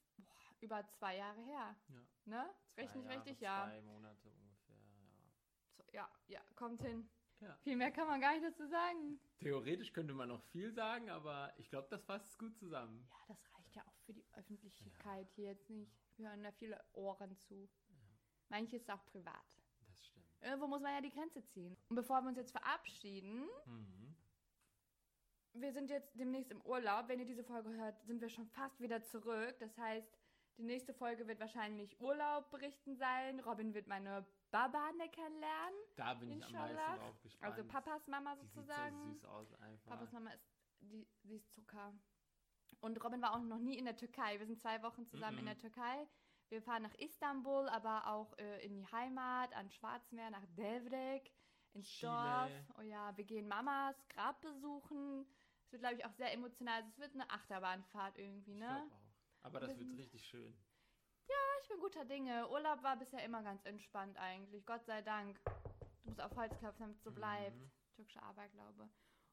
über 0.61 0.87
zwei 0.99 1.17
Jahre 1.17 1.41
her. 1.43 1.77
Ja. 1.89 2.03
Ne? 2.25 2.51
Zwei 2.75 2.83
Rechne 2.83 3.03
ich 3.03 3.09
richtig? 3.17 3.41
Ja. 3.41 3.65
Zwei 3.67 3.81
Monate 3.83 4.29
ungefähr, 4.31 4.77
ja. 4.77 5.11
So, 5.77 5.85
ja, 5.93 6.09
ja, 6.29 6.41
kommt 6.55 6.81
hin. 6.83 7.09
Ja. 7.41 7.57
Viel 7.63 7.77
mehr 7.77 7.93
kann 7.93 8.09
man 8.09 8.21
gar 8.21 8.33
nicht 8.33 8.45
dazu 8.45 8.67
sagen. 8.67 9.21
Theoretisch 9.39 9.93
könnte 9.93 10.13
man 10.13 10.29
noch 10.29 10.43
viel 10.43 10.73
sagen, 10.73 11.09
aber 11.09 11.53
ich 11.57 11.71
glaube, 11.71 11.87
das 11.89 12.03
fasst 12.05 12.29
es 12.31 12.39
gut 12.39 12.57
zusammen. 12.57 13.07
Ja, 13.11 13.25
das 13.29 13.55
reicht 13.55 13.77
ja 13.77 13.83
auch 13.87 13.97
für 14.05 14.13
die 14.13 14.25
Öffentlichkeit 14.33 15.31
hier 15.37 15.51
jetzt 15.51 15.71
nicht. 15.71 15.93
Wir 16.17 16.29
hören 16.31 16.43
da 16.43 16.51
viele 16.51 16.83
Ohren 16.95 17.37
zu. 17.37 17.69
Manches 18.49 18.83
ist 18.83 18.91
auch 18.91 19.05
privat. 19.07 19.45
Das 19.87 20.05
stimmt. 20.07 20.27
Irgendwo 20.41 20.67
muss 20.67 20.81
man 20.83 20.95
ja 20.95 21.01
die 21.01 21.11
Grenze 21.11 21.45
ziehen. 21.47 21.77
Und 21.91 21.95
bevor 21.97 22.23
wir 22.23 22.29
uns 22.29 22.39
jetzt 22.39 22.51
verabschieden, 22.51 23.49
Mhm. 23.67 24.17
wir 25.53 25.73
sind 25.73 25.91
jetzt 25.91 26.19
demnächst 26.19 26.51
im 26.51 26.61
Urlaub. 26.63 27.07
Wenn 27.07 27.21
ihr 27.21 27.27
diese 27.27 27.45
Folge 27.45 27.71
hört, 27.71 28.03
sind 28.05 28.21
wir 28.21 28.29
schon 28.29 28.47
fast 28.49 28.81
wieder 28.81 29.03
zurück. 29.05 29.57
Das 29.61 29.77
heißt, 29.79 30.18
die 30.59 30.65
nächste 30.65 30.93
Folge 30.93 31.27
wird 31.27 31.41
wahrscheinlich 31.41 32.01
Urlaub 32.01 32.51
berichten 32.51 32.97
sein. 32.97 33.41
Robin 33.41 33.73
wird 33.75 33.87
meine 33.87 34.27
Babane 34.51 35.09
kennenlernen. 35.11 35.75
Da 35.97 36.15
bin 36.15 36.33
ich 36.33 36.45
am 36.45 36.53
meisten 36.53 36.71
Inshallah. 36.77 36.97
drauf 36.97 37.21
gespannt. 37.23 37.53
Also 37.53 37.65
Papas 37.69 38.07
Mama 38.09 38.35
Die 38.35 38.41
sieht 38.43 38.55
sozusagen. 38.55 38.97
so 39.05 39.11
süß 39.13 39.25
aus 39.27 39.55
einfach. 39.61 39.91
Papas 39.91 40.13
Mama 40.13 40.31
ist, 40.31 40.45
die, 40.81 41.07
die 41.23 41.35
ist 41.37 41.53
Zucker. 41.55 41.93
Und 42.81 43.03
Robin 43.03 43.23
war 43.23 43.35
auch 43.35 43.41
noch 43.43 43.59
nie 43.59 43.79
in 43.79 43.85
der 43.87 43.97
Türkei. 43.97 44.39
Wir 44.39 44.47
sind 44.47 44.61
zwei 44.61 44.83
Wochen 44.83 45.07
zusammen 45.07 45.39
in 45.39 45.45
Mhm. 45.45 45.49
der 45.49 45.59
Türkei. 45.59 46.07
Wir 46.51 46.63
fahren 46.63 46.83
nach 46.83 46.95
Istanbul, 46.95 47.69
aber 47.69 48.07
auch 48.07 48.37
äh, 48.39 48.65
in 48.65 48.75
die 48.75 48.87
Heimat, 48.91 49.55
an 49.55 49.71
Schwarzmeer, 49.71 50.31
nach 50.31 50.45
Devrek, 50.57 51.31
ins 51.75 51.87
Chile. 51.89 52.11
Dorf. 52.13 52.51
Oh 52.79 52.83
ja, 52.83 53.17
wir 53.17 53.25
gehen 53.25 53.47
Mamas 53.49 53.97
Grab 54.09 54.41
besuchen. 54.41 55.27
Es 55.67 55.73
wird, 55.73 55.83
glaube 55.83 55.97
ich, 55.97 56.05
auch 56.07 56.13
sehr 56.13 56.33
emotional. 56.33 56.77
Also 56.77 56.89
es 56.91 56.99
wird 56.99 57.15
eine 57.15 57.29
Achterbahnfahrt 57.31 58.17
irgendwie, 58.19 58.53
Ich 58.55 58.59
ne? 58.61 58.83
auch. 58.91 59.08
Aber 59.49 59.61
das 59.61 59.71
Wir 59.71 59.79
wird 59.87 59.99
richtig 59.99 60.25
schön. 60.27 60.55
Ich 61.63 61.69
bin 61.69 61.81
guter 61.81 62.05
Dinge. 62.05 62.49
Urlaub 62.49 62.83
war 62.83 62.97
bisher 62.97 63.23
immer 63.25 63.43
ganz 63.43 63.63
entspannt 63.67 64.17
eigentlich. 64.17 64.65
Gott 64.65 64.85
sei 64.87 65.03
Dank. 65.03 65.39
Du 65.45 66.09
musst 66.09 66.21
auf 66.21 66.35
Holz 66.37 66.57
klopfen, 66.59 66.81
damit 66.81 66.97
es 66.97 67.03
so 67.03 67.11
bleibt. 67.11 67.57
Mhm. 67.57 67.71
Türkische 67.95 68.23
Aberglaube. 68.23 68.89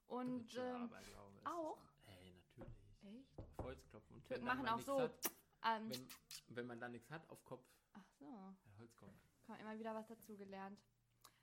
Und 0.06 0.54
ähm, 0.56 0.84
Aberglaube 0.84 1.40
auch? 1.46 1.78
Hey, 2.04 2.42
natürlich. 2.56 2.76
echt? 3.04 3.38
Auf 3.38 3.64
Holz 3.64 3.88
klopfen. 3.88 4.16
Und 4.16 4.26
Türken 4.26 4.44
machen 4.44 4.68
auch 4.68 4.80
so. 4.80 5.00
Hat, 5.00 5.30
Ähm, 5.64 5.88
wenn, 5.90 6.08
wenn 6.48 6.66
man 6.66 6.78
da 6.80 6.88
nichts 6.88 7.10
hat, 7.10 7.28
auf 7.30 7.42
Kopf. 7.44 7.64
ach 7.94 8.04
so. 8.18 8.26
Ja, 8.26 8.54
Holzkopf. 8.78 9.14
Kann 9.46 9.58
immer 9.60 9.78
wieder 9.78 9.94
was 9.94 10.06
dazugelernt. 10.06 10.78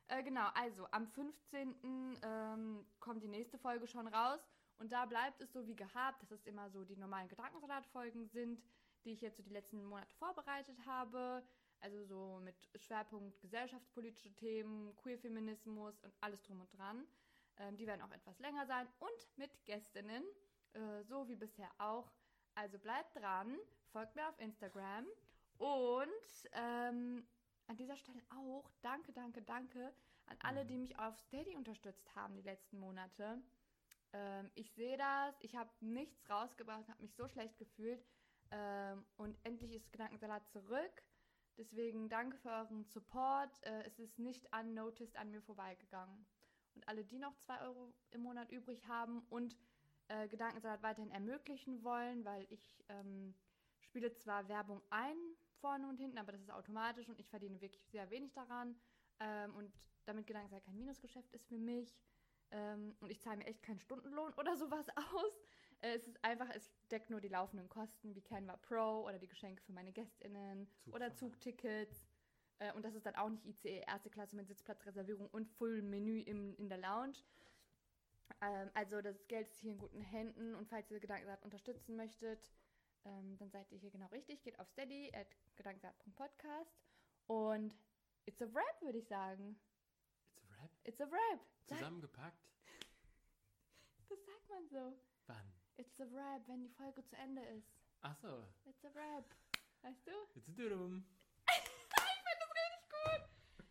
Äh, 0.07 0.21
genau, 0.23 0.47
also 0.53 0.87
am 0.91 1.07
15. 1.07 1.75
Ähm, 2.21 2.85
kommt 2.99 3.23
die 3.23 3.27
nächste 3.29 3.57
Folge 3.57 3.87
schon 3.87 4.07
raus. 4.07 4.41
Und 4.77 4.91
da 4.91 5.05
bleibt 5.05 5.41
es 5.41 5.51
so 5.53 5.65
wie 5.67 5.75
gehabt, 5.75 6.21
dass 6.21 6.31
es 6.31 6.45
immer 6.45 6.69
so 6.69 6.83
die 6.83 6.95
normalen 6.95 7.27
Gedankensalat-Folgen 7.29 8.27
sind, 8.27 8.61
die 9.05 9.11
ich 9.11 9.21
jetzt 9.21 9.37
so 9.37 9.43
die 9.43 9.51
letzten 9.51 9.83
Monate 9.83 10.13
vorbereitet 10.15 10.77
habe. 10.85 11.43
Also 11.79 12.03
so 12.05 12.39
mit 12.43 12.55
Schwerpunkt 12.77 13.39
gesellschaftspolitische 13.41 14.33
Themen, 14.35 14.95
Queerfeminismus 14.95 15.99
und 16.01 16.13
alles 16.21 16.41
drum 16.43 16.61
und 16.61 16.77
dran. 16.77 17.05
Ähm, 17.57 17.75
die 17.75 17.85
werden 17.85 18.01
auch 18.01 18.11
etwas 18.11 18.39
länger 18.39 18.65
sein 18.65 18.87
und 18.99 19.37
mit 19.37 19.51
Gästinnen, 19.65 20.23
äh, 20.73 21.03
so 21.03 21.27
wie 21.27 21.35
bisher 21.35 21.69
auch. 21.77 22.11
Also 22.55 22.79
bleibt 22.79 23.15
dran, 23.15 23.57
folgt 23.91 24.15
mir 24.15 24.27
auf 24.29 24.39
Instagram 24.39 25.05
und 25.57 26.09
ähm, 26.53 27.27
an 27.67 27.77
dieser 27.77 27.97
Stelle 27.97 28.21
auch 28.29 28.69
danke, 28.81 29.11
danke, 29.11 29.41
danke 29.41 29.93
an 30.27 30.37
alle, 30.41 30.65
die 30.65 30.77
mich 30.77 30.97
auf 30.99 31.17
Steady 31.19 31.55
unterstützt 31.55 32.15
haben 32.15 32.35
die 32.35 32.41
letzten 32.41 32.79
Monate. 32.79 33.41
Ähm, 34.13 34.49
ich 34.55 34.71
sehe 34.73 34.97
das, 34.97 35.35
ich 35.41 35.55
habe 35.55 35.69
nichts 35.81 36.29
rausgebracht, 36.29 36.87
habe 36.87 37.01
mich 37.01 37.13
so 37.15 37.27
schlecht 37.27 37.57
gefühlt 37.57 38.05
ähm, 38.51 39.03
und 39.17 39.37
endlich 39.43 39.73
ist 39.73 39.91
Gedankensalat 39.91 40.47
zurück. 40.49 41.03
Deswegen 41.57 42.09
danke 42.09 42.37
für 42.37 42.49
euren 42.49 42.83
Support. 42.85 43.63
Äh, 43.63 43.83
es 43.83 43.99
ist 43.99 44.17
nicht 44.17 44.47
unnoticed 44.57 45.15
an 45.17 45.31
mir 45.31 45.41
vorbeigegangen. 45.41 46.25
Und 46.75 46.87
alle, 46.87 47.03
die 47.03 47.19
noch 47.19 47.35
2 47.37 47.61
Euro 47.61 47.93
im 48.11 48.21
Monat 48.21 48.51
übrig 48.51 48.87
haben 48.87 49.23
und 49.29 49.55
äh, 50.07 50.27
Gedankensalat 50.27 50.81
weiterhin 50.81 51.11
ermöglichen 51.11 51.83
wollen, 51.83 52.25
weil 52.25 52.45
ich 52.49 52.83
ähm, 52.89 53.35
spiele 53.79 54.13
zwar 54.13 54.47
Werbung 54.47 54.81
ein 54.89 55.17
vorne 55.59 55.87
und 55.87 55.97
hinten, 55.97 56.17
aber 56.17 56.31
das 56.31 56.41
ist 56.41 56.51
automatisch 56.51 57.07
und 57.07 57.19
ich 57.19 57.29
verdiene 57.29 57.61
wirklich 57.61 57.85
sehr 57.87 58.09
wenig 58.09 58.33
daran. 58.33 58.75
Ähm, 59.19 59.55
und 59.55 59.71
damit 60.05 60.27
Gedankensalat 60.27 60.65
kein 60.65 60.75
Minusgeschäft 60.75 61.31
ist 61.33 61.47
für 61.47 61.57
mich. 61.57 61.95
Ähm, 62.53 62.95
und 63.01 63.09
ich 63.09 63.19
zahle 63.19 63.37
mir 63.37 63.47
echt 63.47 63.63
keinen 63.63 63.79
Stundenlohn 63.79 64.31
oder 64.37 64.55
sowas 64.55 64.87
aus. 64.95 65.41
Äh, 65.81 65.95
es 65.95 66.07
ist 66.07 66.23
einfach, 66.23 66.49
es 66.51 66.71
deckt 66.91 67.09
nur 67.09 67.19
die 67.19 67.27
laufenden 67.27 67.67
Kosten 67.67 68.13
wie 68.15 68.21
Canva 68.21 68.57
Pro 68.57 69.03
oder 69.05 69.17
die 69.17 69.27
Geschenke 69.27 69.61
für 69.63 69.73
meine 69.73 69.91
GästInnen 69.91 70.67
oder 70.87 71.13
Zugfahrt. 71.13 71.17
Zugtickets. 71.17 72.07
Äh, 72.59 72.71
und 72.73 72.85
das 72.85 72.93
ist 72.93 73.05
dann 73.05 73.15
auch 73.15 73.29
nicht 73.29 73.45
ICE 73.45 73.83
erste 73.87 74.11
Klasse 74.11 74.35
mit 74.35 74.47
Sitzplatzreservierung 74.47 75.27
und 75.29 75.47
Full 75.47 75.81
Menü 75.81 76.21
im, 76.21 76.55
in 76.57 76.69
der 76.69 76.77
Lounge. 76.77 77.17
Ähm, 78.41 78.69
also 78.75 79.01
das 79.01 79.27
Geld 79.27 79.47
ist 79.47 79.59
hier 79.59 79.71
in 79.71 79.79
guten 79.79 80.01
Händen 80.01 80.53
und 80.53 80.67
falls 80.67 80.91
ihr 80.91 80.99
Gedankensalat 80.99 81.43
unterstützen 81.43 81.95
möchtet, 81.95 82.51
ähm, 83.05 83.35
dann 83.39 83.49
seid 83.49 83.71
ihr 83.71 83.79
hier 83.79 83.89
genau 83.89 84.07
richtig. 84.07 84.43
Geht 84.43 84.59
auf 84.59 84.67
steady 84.67 85.11
at 85.15 85.27
gedankensalat.podcast 85.55 86.77
und 87.25 87.75
it's 88.25 88.41
a 88.43 88.53
wrap, 88.53 88.81
würde 88.81 88.99
ich 88.99 89.07
sagen. 89.07 89.59
It's 90.85 90.99
a 90.99 91.05
Rap. 91.05 91.39
It's 91.67 91.73
a 91.79 91.79
wrap. 91.79 91.79
Zusammengepackt. 91.79 92.43
das 94.09 94.19
sagt 94.25 94.49
man 94.49 94.67
so. 94.69 94.93
Wann? 95.27 95.47
It's 95.77 95.99
a 95.99 96.05
wrap, 96.13 96.41
wenn 96.47 96.61
die 96.63 96.69
Folge 96.69 97.03
zu 97.05 97.15
Ende 97.17 97.41
ist. 97.57 97.67
Ach 98.01 98.15
so. 98.21 98.43
It's 98.65 98.83
a 98.85 98.89
wrap. 98.93 99.25
Weißt 99.81 100.05
du? 100.07 100.11
Jetzt 100.35 100.57
durum. 100.57 101.03
ich 101.49 101.63
finde 102.25 102.39
das 102.39 102.51
richtig 102.61 102.89
gut. 102.89 103.23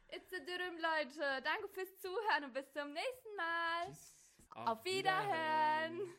It's 0.08 0.32
a 0.32 0.38
Dürüm, 0.44 0.76
Leute. 0.78 1.42
Danke 1.42 1.68
fürs 1.68 1.98
Zuhören 2.00 2.44
und 2.44 2.52
bis 2.52 2.70
zum 2.72 2.92
nächsten 2.92 3.36
Mal. 3.36 3.86
Tschüss. 3.86 4.26
Auf 4.54 4.84
Wiederhören. 4.84 6.12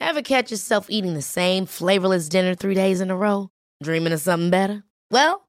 Ever 0.00 0.22
catch 0.22 0.50
yourself 0.50 0.90
eating 0.90 1.14
the 1.14 1.22
same 1.22 1.66
flavorless 1.66 2.28
dinner 2.28 2.54
three 2.54 2.74
days 2.74 3.00
in 3.00 3.10
a 3.10 3.16
row? 3.16 3.50
Dreaming 3.82 4.12
of 4.12 4.20
something 4.20 4.50
better? 4.50 4.84
Well, 5.10 5.48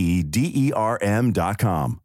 E 0.00 0.22
D 0.22 0.50
E 0.54 0.72
R 0.72 0.98
M 1.02 1.30
dot 1.30 1.58
com. 1.58 2.00